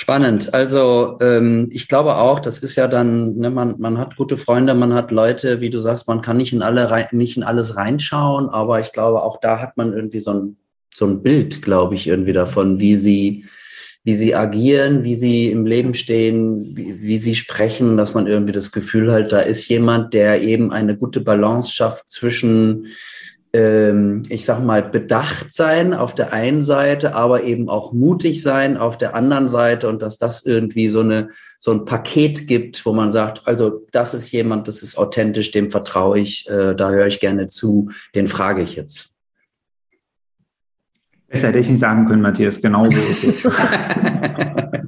Spannend. 0.00 0.54
Also 0.54 1.18
ähm, 1.20 1.68
ich 1.72 1.86
glaube 1.86 2.16
auch, 2.16 2.40
das 2.40 2.60
ist 2.60 2.74
ja 2.74 2.88
dann, 2.88 3.36
ne, 3.36 3.50
man, 3.50 3.74
man 3.78 3.98
hat 3.98 4.16
gute 4.16 4.38
Freunde, 4.38 4.72
man 4.72 4.94
hat 4.94 5.10
Leute, 5.10 5.60
wie 5.60 5.68
du 5.68 5.78
sagst, 5.78 6.08
man 6.08 6.22
kann 6.22 6.38
nicht 6.38 6.54
in 6.54 6.62
alle 6.62 6.90
rein, 6.90 7.08
nicht 7.12 7.36
in 7.36 7.42
alles 7.42 7.76
reinschauen, 7.76 8.48
aber 8.48 8.80
ich 8.80 8.92
glaube, 8.92 9.22
auch 9.22 9.38
da 9.42 9.60
hat 9.60 9.76
man 9.76 9.92
irgendwie 9.92 10.20
so 10.20 10.32
ein, 10.32 10.56
so 10.94 11.04
ein 11.04 11.22
Bild, 11.22 11.60
glaube 11.60 11.96
ich, 11.96 12.06
irgendwie 12.06 12.32
davon, 12.32 12.80
wie 12.80 12.96
sie, 12.96 13.44
wie 14.02 14.14
sie 14.14 14.34
agieren, 14.34 15.04
wie 15.04 15.16
sie 15.16 15.50
im 15.50 15.66
Leben 15.66 15.92
stehen, 15.92 16.74
wie, 16.74 17.02
wie 17.02 17.18
sie 17.18 17.34
sprechen, 17.34 17.98
dass 17.98 18.14
man 18.14 18.26
irgendwie 18.26 18.54
das 18.54 18.72
Gefühl 18.72 19.12
hat, 19.12 19.32
da 19.32 19.40
ist 19.40 19.68
jemand, 19.68 20.14
der 20.14 20.40
eben 20.40 20.72
eine 20.72 20.96
gute 20.96 21.20
Balance 21.20 21.74
schafft 21.74 22.08
zwischen 22.08 22.86
ähm, 23.52 24.22
ich 24.28 24.44
sag 24.44 24.62
mal, 24.64 24.82
bedacht 24.82 25.52
sein 25.52 25.92
auf 25.92 26.14
der 26.14 26.32
einen 26.32 26.62
Seite, 26.62 27.14
aber 27.14 27.42
eben 27.42 27.68
auch 27.68 27.92
mutig 27.92 28.42
sein 28.42 28.76
auf 28.76 28.96
der 28.96 29.14
anderen 29.14 29.48
Seite 29.48 29.88
und 29.88 30.02
dass 30.02 30.18
das 30.18 30.46
irgendwie 30.46 30.88
so 30.88 31.00
eine, 31.00 31.30
so 31.58 31.72
ein 31.72 31.84
Paket 31.84 32.46
gibt, 32.46 32.86
wo 32.86 32.92
man 32.92 33.10
sagt, 33.10 33.46
also 33.46 33.84
das 33.90 34.14
ist 34.14 34.30
jemand, 34.30 34.68
das 34.68 34.82
ist 34.82 34.96
authentisch, 34.96 35.50
dem 35.50 35.70
vertraue 35.70 36.20
ich, 36.20 36.48
äh, 36.48 36.74
da 36.74 36.90
höre 36.90 37.08
ich 37.08 37.18
gerne 37.18 37.48
zu, 37.48 37.90
den 38.14 38.28
frage 38.28 38.62
ich 38.62 38.76
jetzt. 38.76 39.10
Besser 41.26 41.48
hätte 41.48 41.58
ich 41.58 41.68
nicht 41.68 41.80
sagen 41.80 42.06
können, 42.06 42.22
Matthias, 42.22 42.60
genauso 42.60 42.98
ist 42.98 43.44
es. 43.44 43.52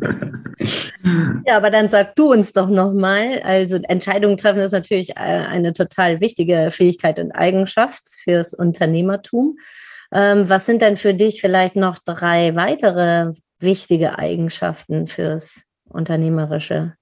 Ja, 1.47 1.57
aber 1.57 1.71
dann 1.71 1.89
sag 1.89 2.15
du 2.17 2.33
uns 2.33 2.53
doch 2.53 2.69
nochmal, 2.69 3.41
also 3.43 3.77
Entscheidungen 3.77 4.37
treffen 4.37 4.61
ist 4.61 4.73
natürlich 4.73 5.11
äh, 5.11 5.15
eine 5.15 5.73
total 5.73 6.21
wichtige 6.21 6.71
Fähigkeit 6.71 7.19
und 7.19 7.33
Eigenschaft 7.33 8.03
fürs 8.09 8.55
Unternehmertum. 8.55 9.59
Ähm, 10.13 10.49
was 10.49 10.67
sind 10.67 10.83
denn 10.83 10.97
für 10.97 11.15
dich 11.15 11.41
vielleicht 11.41 11.75
noch 11.75 11.99
drei 11.99 12.55
weitere 12.55 13.33
wichtige 13.59 14.19
Eigenschaften 14.19 15.07
fürs 15.07 15.65
unternehmerische 15.89 16.95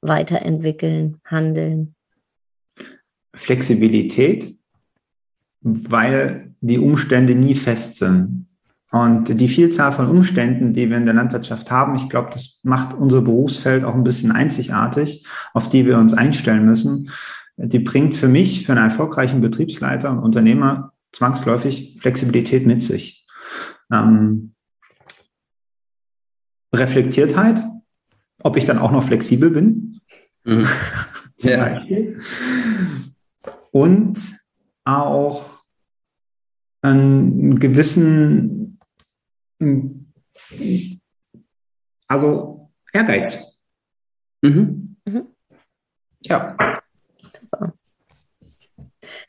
Weiterentwickeln, 0.00 1.20
Handeln? 1.24 1.94
Flexibilität, 3.34 4.56
weil 5.60 6.54
die 6.60 6.78
Umstände 6.78 7.34
nie 7.34 7.54
fest 7.54 7.96
sind. 7.96 8.46
Und 8.94 9.40
die 9.40 9.48
Vielzahl 9.48 9.90
von 9.90 10.06
Umständen, 10.06 10.72
die 10.72 10.88
wir 10.88 10.96
in 10.96 11.04
der 11.04 11.16
Landwirtschaft 11.16 11.68
haben, 11.68 11.96
ich 11.96 12.08
glaube, 12.08 12.30
das 12.32 12.60
macht 12.62 12.94
unser 12.94 13.22
Berufsfeld 13.22 13.82
auch 13.82 13.96
ein 13.96 14.04
bisschen 14.04 14.30
einzigartig, 14.30 15.26
auf 15.52 15.68
die 15.68 15.84
wir 15.84 15.98
uns 15.98 16.14
einstellen 16.14 16.64
müssen. 16.64 17.10
Die 17.56 17.80
bringt 17.80 18.16
für 18.16 18.28
mich, 18.28 18.64
für 18.64 18.70
einen 18.70 18.84
erfolgreichen 18.84 19.40
Betriebsleiter 19.40 20.12
und 20.12 20.20
Unternehmer 20.20 20.92
zwangsläufig 21.10 21.98
Flexibilität 22.02 22.68
mit 22.68 22.84
sich. 22.84 23.26
Ähm, 23.90 24.54
Reflektiertheit, 26.72 27.64
ob 28.44 28.56
ich 28.56 28.64
dann 28.64 28.78
auch 28.78 28.92
noch 28.92 29.02
flexibel 29.02 29.50
bin. 29.50 30.02
Mhm. 30.44 30.68
Zum 31.36 31.50
ja. 31.50 31.64
Beispiel. 31.64 32.20
Und 33.72 34.20
auch 34.84 35.64
einen 36.80 37.58
gewissen 37.58 38.63
also 42.08 42.70
Ehrgeiz. 42.92 43.60
Mhm. 44.42 44.96
Mhm. 45.04 45.26
Ja. 46.26 46.56
Super. 47.32 47.74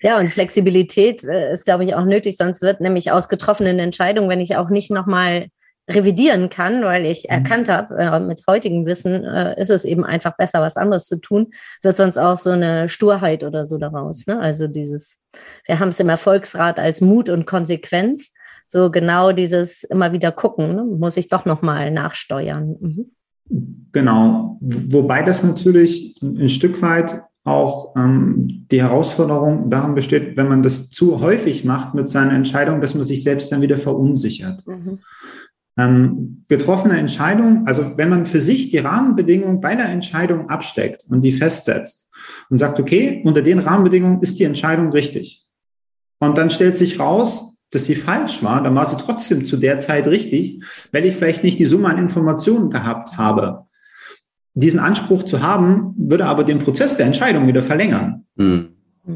Ja, 0.01 0.19
und 0.19 0.31
Flexibilität 0.31 1.23
äh, 1.23 1.51
ist, 1.51 1.65
glaube 1.65 1.85
ich, 1.85 1.95
auch 1.95 2.05
nötig, 2.05 2.37
sonst 2.37 2.61
wird 2.61 2.81
nämlich 2.81 3.11
aus 3.11 3.29
getroffenen 3.29 3.79
Entscheidungen, 3.79 4.29
wenn 4.29 4.41
ich 4.41 4.55
auch 4.55 4.69
nicht 4.69 4.91
nochmal 4.91 5.47
revidieren 5.89 6.49
kann, 6.49 6.83
weil 6.83 7.05
ich 7.05 7.23
mhm. 7.23 7.29
erkannt 7.29 7.69
habe, 7.69 7.95
äh, 7.97 8.19
mit 8.19 8.43
heutigem 8.47 8.85
Wissen 8.85 9.23
äh, 9.23 9.59
ist 9.59 9.69
es 9.69 9.85
eben 9.85 10.03
einfach 10.03 10.35
besser, 10.35 10.61
was 10.61 10.77
anderes 10.77 11.05
zu 11.05 11.19
tun, 11.19 11.53
wird 11.81 11.97
sonst 11.97 12.17
auch 12.17 12.37
so 12.37 12.51
eine 12.51 12.89
Sturheit 12.89 13.43
oder 13.43 13.65
so 13.65 13.77
daraus. 13.77 14.25
Ne? 14.27 14.39
Also 14.39 14.67
dieses, 14.67 15.17
wir 15.65 15.79
haben 15.79 15.89
es 15.89 15.99
im 15.99 16.09
Erfolgsrat 16.09 16.79
als 16.79 17.01
Mut 17.01 17.29
und 17.29 17.45
Konsequenz 17.45 18.33
so 18.67 18.89
genau 18.91 19.31
dieses 19.31 19.83
immer 19.83 20.11
wieder 20.11 20.31
gucken, 20.31 20.75
ne? 20.75 20.83
muss 20.83 21.17
ich 21.17 21.27
doch 21.27 21.45
nochmal 21.45 21.91
nachsteuern. 21.91 22.75
Mhm. 22.79 23.05
Genau, 23.91 24.57
wobei 24.59 25.21
das 25.21 25.43
natürlich 25.43 26.15
ein 26.21 26.49
Stück 26.49 26.81
weit 26.81 27.21
auch 27.43 27.95
ähm, 27.95 28.65
die 28.71 28.81
Herausforderung 28.81 29.69
daran 29.69 29.93
besteht, 29.93 30.35
wenn 30.35 30.49
man 30.49 30.63
das 30.63 30.89
zu 30.89 31.21
häufig 31.21 31.63
macht 31.63 31.93
mit 31.93 32.09
seiner 32.09 32.33
Entscheidung, 32.33 32.81
dass 32.81 32.95
man 32.95 33.03
sich 33.03 33.23
selbst 33.23 33.51
dann 33.51 33.61
wieder 33.61 33.77
verunsichert. 33.77 34.65
Mhm. 34.65 34.99
Ähm, 35.77 36.45
getroffene 36.47 36.97
Entscheidung, 36.97 37.67
also 37.67 37.97
wenn 37.97 38.09
man 38.09 38.25
für 38.25 38.41
sich 38.41 38.69
die 38.69 38.79
Rahmenbedingungen 38.79 39.61
bei 39.61 39.75
der 39.75 39.89
Entscheidung 39.89 40.49
absteckt 40.49 41.05
und 41.09 41.21
die 41.21 41.33
festsetzt 41.33 42.09
und 42.49 42.57
sagt, 42.57 42.79
okay, 42.79 43.21
unter 43.25 43.43
den 43.43 43.59
Rahmenbedingungen 43.59 44.21
ist 44.21 44.39
die 44.39 44.45
Entscheidung 44.45 44.91
richtig. 44.91 45.45
Und 46.19 46.37
dann 46.37 46.49
stellt 46.49 46.77
sich 46.77 46.99
raus, 46.99 47.54
dass 47.75 47.85
sie 47.85 47.95
falsch 47.95 48.41
war, 48.41 48.63
dann 48.63 48.73
war 48.73 48.85
sie 48.85 48.97
trotzdem 48.97 49.45
zu 49.45 49.57
der 49.57 49.79
Zeit 49.79 50.07
richtig, 50.07 50.63
weil 50.91 51.05
ich 51.05 51.15
vielleicht 51.15 51.43
nicht 51.43 51.59
die 51.59 51.65
Summe 51.65 51.89
an 51.89 51.97
Informationen 51.97 52.69
gehabt 52.69 53.17
habe. 53.17 53.65
Diesen 54.53 54.79
Anspruch 54.79 55.23
zu 55.23 55.43
haben, 55.43 55.93
würde 55.97 56.25
aber 56.25 56.45
den 56.45 56.59
Prozess 56.59 56.95
der 56.95 57.05
Entscheidung 57.05 57.47
wieder 57.47 57.61
verlängern, 57.61 58.25
mhm. 58.35 58.69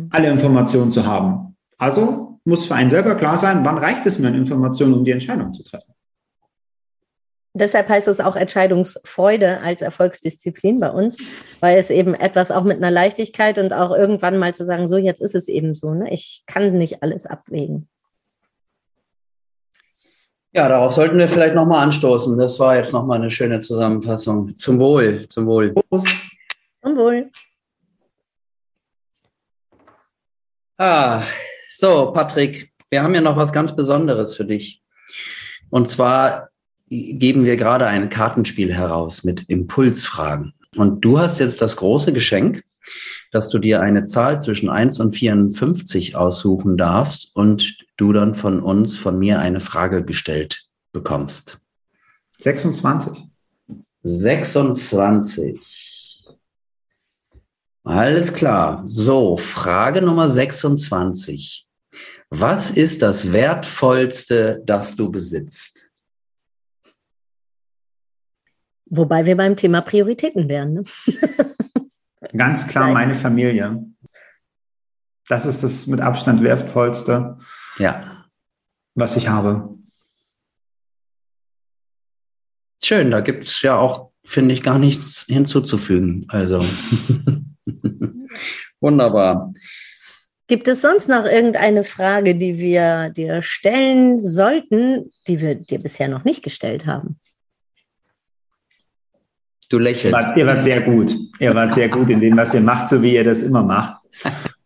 alle 0.10 0.30
Informationen 0.30 0.92
zu 0.92 1.06
haben. 1.06 1.56
Also 1.78 2.40
muss 2.44 2.66
für 2.66 2.76
einen 2.76 2.90
selber 2.90 3.16
klar 3.16 3.38
sein, 3.38 3.64
wann 3.64 3.78
reicht 3.78 4.06
es 4.06 4.20
mir 4.20 4.28
an 4.28 4.36
Informationen, 4.36 4.94
um 4.94 5.06
die 5.06 5.12
Entscheidung 5.12 5.54
zu 5.54 5.64
treffen. 5.64 5.94
Deshalb 7.54 7.90
heißt 7.90 8.08
es 8.08 8.20
auch 8.20 8.36
Entscheidungsfreude 8.36 9.60
als 9.62 9.82
Erfolgsdisziplin 9.82 10.80
bei 10.80 10.92
uns, 10.92 11.18
weil 11.60 11.78
es 11.78 11.90
eben 11.90 12.14
etwas 12.14 12.52
auch 12.52 12.64
mit 12.64 12.78
einer 12.78 12.92
Leichtigkeit 12.92 13.58
und 13.58 13.74
auch 13.74 13.92
irgendwann 13.92 14.38
mal 14.38 14.54
zu 14.54 14.66
sagen, 14.66 14.88
so 14.88 14.98
jetzt 14.98 15.22
ist 15.22 15.36
es 15.36 15.48
eben 15.48 15.74
so, 15.74 15.94
ne? 15.94 16.14
ich 16.14 16.44
kann 16.46 16.74
nicht 16.78 17.02
alles 17.02 17.26
abwägen. 17.26 17.90
Ja, 20.52 20.68
darauf 20.68 20.94
sollten 20.94 21.18
wir 21.18 21.28
vielleicht 21.28 21.54
nochmal 21.54 21.84
anstoßen. 21.84 22.38
Das 22.38 22.60
war 22.60 22.76
jetzt 22.76 22.92
nochmal 22.92 23.20
eine 23.20 23.30
schöne 23.30 23.60
Zusammenfassung. 23.60 24.58
Zum 24.58 24.80
Wohl, 24.80 25.28
zum 25.30 25.46
Wohl. 25.46 25.74
Zum 26.82 26.98
Wohl. 26.98 27.30
Ah, 30.78 31.22
so, 31.70 32.12
Patrick, 32.12 32.72
wir 32.90 33.04
haben 33.04 33.14
ja 33.14 33.22
noch 33.22 33.38
was 33.38 33.54
ganz 33.54 33.76
Besonderes 33.76 34.36
für 34.36 34.46
dich. 34.46 34.82
Und 35.70 35.90
zwar 35.90 36.50
geben 36.90 37.46
wir 37.46 37.56
gerade 37.56 37.86
ein 37.86 38.10
Kartenspiel 38.10 38.74
heraus 38.74 39.24
mit 39.24 39.48
Impulsfragen. 39.50 40.54
Und 40.76 41.02
du 41.02 41.20
hast 41.20 41.40
jetzt 41.40 41.62
das 41.62 41.76
große 41.76 42.12
Geschenk, 42.12 42.64
dass 43.32 43.50
du 43.50 43.60
dir 43.60 43.82
eine 43.82 44.06
Zahl 44.06 44.42
zwischen 44.42 44.70
1 44.70 45.00
und 45.00 45.14
54 45.14 46.16
aussuchen 46.16 46.78
darfst 46.78 47.36
und 47.36 47.78
du 47.98 48.14
dann 48.14 48.36
von 48.36 48.62
uns, 48.62 48.98
von 48.98 49.18
mir 49.20 49.40
eine 49.40 49.60
Frage 49.60 50.04
gestellt 50.04 50.68
bekommst. 50.92 51.60
26. 52.40 53.26
26. 54.04 55.60
Alles 57.84 58.34
klar. 58.34 58.84
So, 58.88 59.38
Frage 59.38 60.02
Nummer 60.02 60.28
26. 60.28 61.68
Was 62.30 62.70
ist 62.70 63.02
das 63.02 63.34
Wertvollste, 63.34 64.62
das 64.66 64.96
du 64.96 65.12
besitzt? 65.12 65.90
Wobei 68.86 69.26
wir 69.26 69.36
beim 69.38 69.56
Thema 69.56 69.82
Prioritäten 69.82 70.48
wären. 70.48 70.74
Ne? 70.74 70.84
Ganz 72.36 72.68
klar 72.68 72.92
meine 72.92 73.16
Familie. 73.16 73.86
Das 75.28 75.46
ist 75.46 75.64
das 75.64 75.88
mit 75.88 76.02
Abstand 76.02 76.42
wertvollste, 76.42 77.38
ja. 77.78 78.26
was 78.96 79.16
ich 79.16 79.28
habe. 79.28 79.78
Schön, 82.84 83.12
da 83.12 83.22
gibt 83.22 83.46
es 83.46 83.62
ja 83.62 83.78
auch, 83.78 84.12
finde 84.24 84.54
ich, 84.54 84.64
gar 84.64 84.80
nichts 84.80 85.26
hinzuzufügen. 85.28 86.26
Also 86.30 86.66
wunderbar. 88.80 89.54
Gibt 90.48 90.68
es 90.68 90.82
sonst 90.82 91.08
noch 91.08 91.26
irgendeine 91.26 91.84
Frage, 91.84 92.36
die 92.36 92.58
wir 92.58 93.10
dir 93.10 93.44
stellen 93.44 94.18
sollten, 94.18 95.12
die 95.28 95.42
wir 95.42 95.54
dir 95.54 95.80
bisher 95.80 96.08
noch 96.08 96.24
nicht 96.24 96.42
gestellt 96.42 96.88
haben? 96.88 97.20
Du 99.70 99.78
lächelst. 99.78 100.06
Ihr 100.06 100.12
wart, 100.12 100.38
ihr 100.38 100.48
wart 100.48 100.64
sehr 100.64 100.82
gut. 100.82 101.16
Ihr 101.40 101.54
wart 101.54 101.76
sehr 101.76 101.90
gut 101.90 102.10
in 102.10 102.20
dem, 102.20 102.36
was 102.36 102.54
ihr 102.54 102.62
macht, 102.62 102.90
so 102.90 103.02
wie 103.02 103.14
ihr 103.14 103.24
das 103.24 103.44
immer 103.44 103.64
macht. 103.64 104.02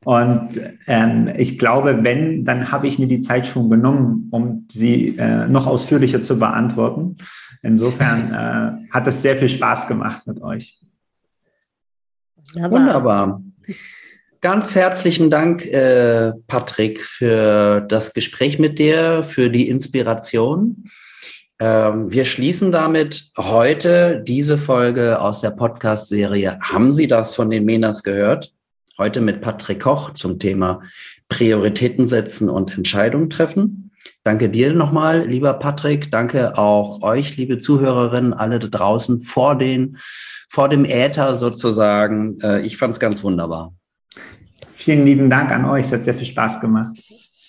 Und 0.05 0.59
ähm, 0.87 1.29
ich 1.37 1.59
glaube, 1.59 1.99
wenn, 2.03 2.43
dann 2.43 2.71
habe 2.71 2.87
ich 2.87 2.99
mir 2.99 3.07
die 3.07 3.19
Zeit 3.19 3.47
schon 3.47 3.69
genommen, 3.69 4.27
um 4.31 4.65
sie 4.71 5.17
äh, 5.17 5.47
noch 5.47 5.67
ausführlicher 5.67 6.23
zu 6.23 6.39
beantworten. 6.39 7.17
Insofern 7.61 8.33
äh, 8.33 8.91
hat 8.91 9.07
es 9.07 9.21
sehr 9.21 9.37
viel 9.37 9.49
Spaß 9.49 9.87
gemacht 9.87 10.25
mit 10.25 10.41
euch. 10.41 10.79
Wunderbar. 12.55 13.41
Ganz 14.41 14.75
herzlichen 14.75 15.29
Dank, 15.29 15.65
äh, 15.65 16.33
Patrick, 16.47 17.01
für 17.01 17.79
das 17.79 18.13
Gespräch 18.13 18.59
mit 18.59 18.79
dir, 18.79 19.23
für 19.23 19.49
die 19.49 19.69
Inspiration. 19.69 20.89
Ähm, 21.59 22.11
wir 22.11 22.25
schließen 22.25 22.71
damit 22.71 23.31
heute 23.37 24.23
diese 24.25 24.57
Folge 24.57 25.19
aus 25.21 25.41
der 25.41 25.51
Podcast-Serie 25.51 26.59
Haben 26.61 26.93
Sie 26.93 27.07
das 27.07 27.35
von 27.35 27.49
den 27.49 27.65
Menas 27.65 28.03
gehört? 28.03 28.53
Heute 28.97 29.21
mit 29.21 29.41
Patrick 29.41 29.81
Koch 29.81 30.11
zum 30.11 30.39
Thema 30.39 30.81
Prioritäten 31.29 32.07
setzen 32.07 32.49
und 32.49 32.75
Entscheidungen 32.77 33.29
treffen. 33.29 33.91
Danke 34.23 34.49
dir 34.49 34.73
nochmal, 34.73 35.27
lieber 35.27 35.53
Patrick. 35.53 36.11
Danke 36.11 36.57
auch 36.57 37.01
euch, 37.01 37.37
liebe 37.37 37.57
Zuhörerinnen, 37.57 38.33
alle 38.33 38.59
da 38.59 38.67
draußen 38.67 39.19
vor 39.19 39.57
den, 39.57 39.97
vor 40.49 40.69
dem 40.69 40.85
Äther 40.85 41.35
sozusagen. 41.35 42.39
Äh, 42.41 42.61
ich 42.61 42.77
fand 42.77 42.93
es 42.93 42.99
ganz 42.99 43.23
wunderbar. 43.23 43.73
Vielen 44.73 45.05
lieben 45.05 45.29
Dank 45.29 45.51
an 45.51 45.65
euch. 45.65 45.85
Es 45.85 45.91
hat 45.91 46.03
sehr 46.03 46.15
viel 46.15 46.27
Spaß 46.27 46.59
gemacht. 46.59 46.97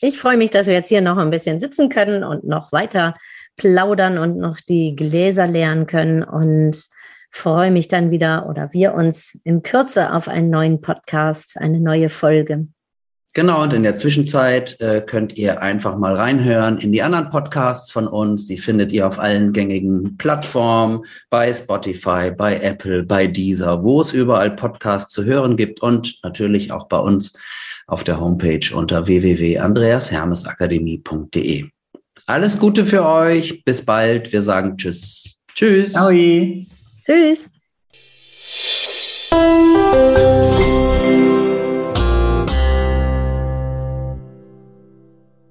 Ich 0.01 0.19
freue 0.19 0.37
mich, 0.37 0.51
dass 0.51 0.67
wir 0.67 0.75
jetzt 0.75 0.89
hier 0.89 1.01
noch 1.01 1.17
ein 1.17 1.31
bisschen 1.31 1.61
sitzen 1.61 1.89
können 1.89 2.25
und 2.25 2.45
noch 2.45 2.73
weiter 2.73 3.15
plaudern 3.57 4.19
und 4.19 4.37
noch 4.37 4.59
die 4.59 4.97
Gläser 4.97 5.47
leeren 5.47 5.87
können 5.87 6.23
und 6.23 6.89
freue 7.31 7.71
mich 7.71 7.89
dann 7.89 8.11
wieder 8.11 8.47
oder 8.49 8.73
wir 8.73 8.95
uns 8.95 9.39
in 9.45 9.63
Kürze 9.63 10.13
auf 10.13 10.29
einen 10.29 10.51
neuen 10.51 10.81
Podcast, 10.81 11.59
eine 11.59 11.81
neue 11.81 12.09
Folge. 12.09 12.69
Genau, 13.37 13.65
und 13.65 13.73
in 13.73 13.83
der 13.83 13.97
Zwischenzeit 13.97 14.81
äh, 14.81 15.01
könnt 15.01 15.37
ihr 15.37 15.61
einfach 15.61 15.99
mal 15.99 16.15
reinhören 16.15 16.79
in 16.79 16.93
die 16.93 17.03
anderen 17.03 17.31
Podcasts 17.31 17.91
von 17.91 18.07
uns. 18.07 18.47
Die 18.47 18.59
findet 18.59 18.93
ihr 18.93 19.09
auf 19.09 19.19
allen 19.19 19.53
gängigen 19.53 20.17
Plattformen, 20.17 21.05
bei 21.31 21.53
Spotify, 21.53 22.31
bei 22.31 22.61
Apple, 22.61 23.03
bei 23.03 23.27
Deezer, 23.27 23.83
wo 23.83 24.01
es 24.01 24.13
überall 24.13 24.53
Podcasts 24.53 25.13
zu 25.13 25.25
hören 25.25 25.57
gibt 25.57 25.83
und 25.83 26.21
natürlich 26.23 26.71
auch 26.71 26.87
bei 26.87 26.99
uns 26.99 27.37
auf 27.89 28.05
der 28.05 28.21
Homepage 28.21 28.73
unter 28.73 29.09
www.andreashermesakademie.de. 29.09 31.74
Alles 32.27 32.59
Gute 32.59 32.87
für 32.87 33.05
euch. 33.05 33.65
Bis 33.65 33.85
bald. 33.85 34.33
Wir 34.33 34.43
sagen 34.43 34.77
Tschüss. 34.77 35.37
Tschüss. 35.55 35.95
Aui. 35.95 36.67
Tschüss. 37.05 37.51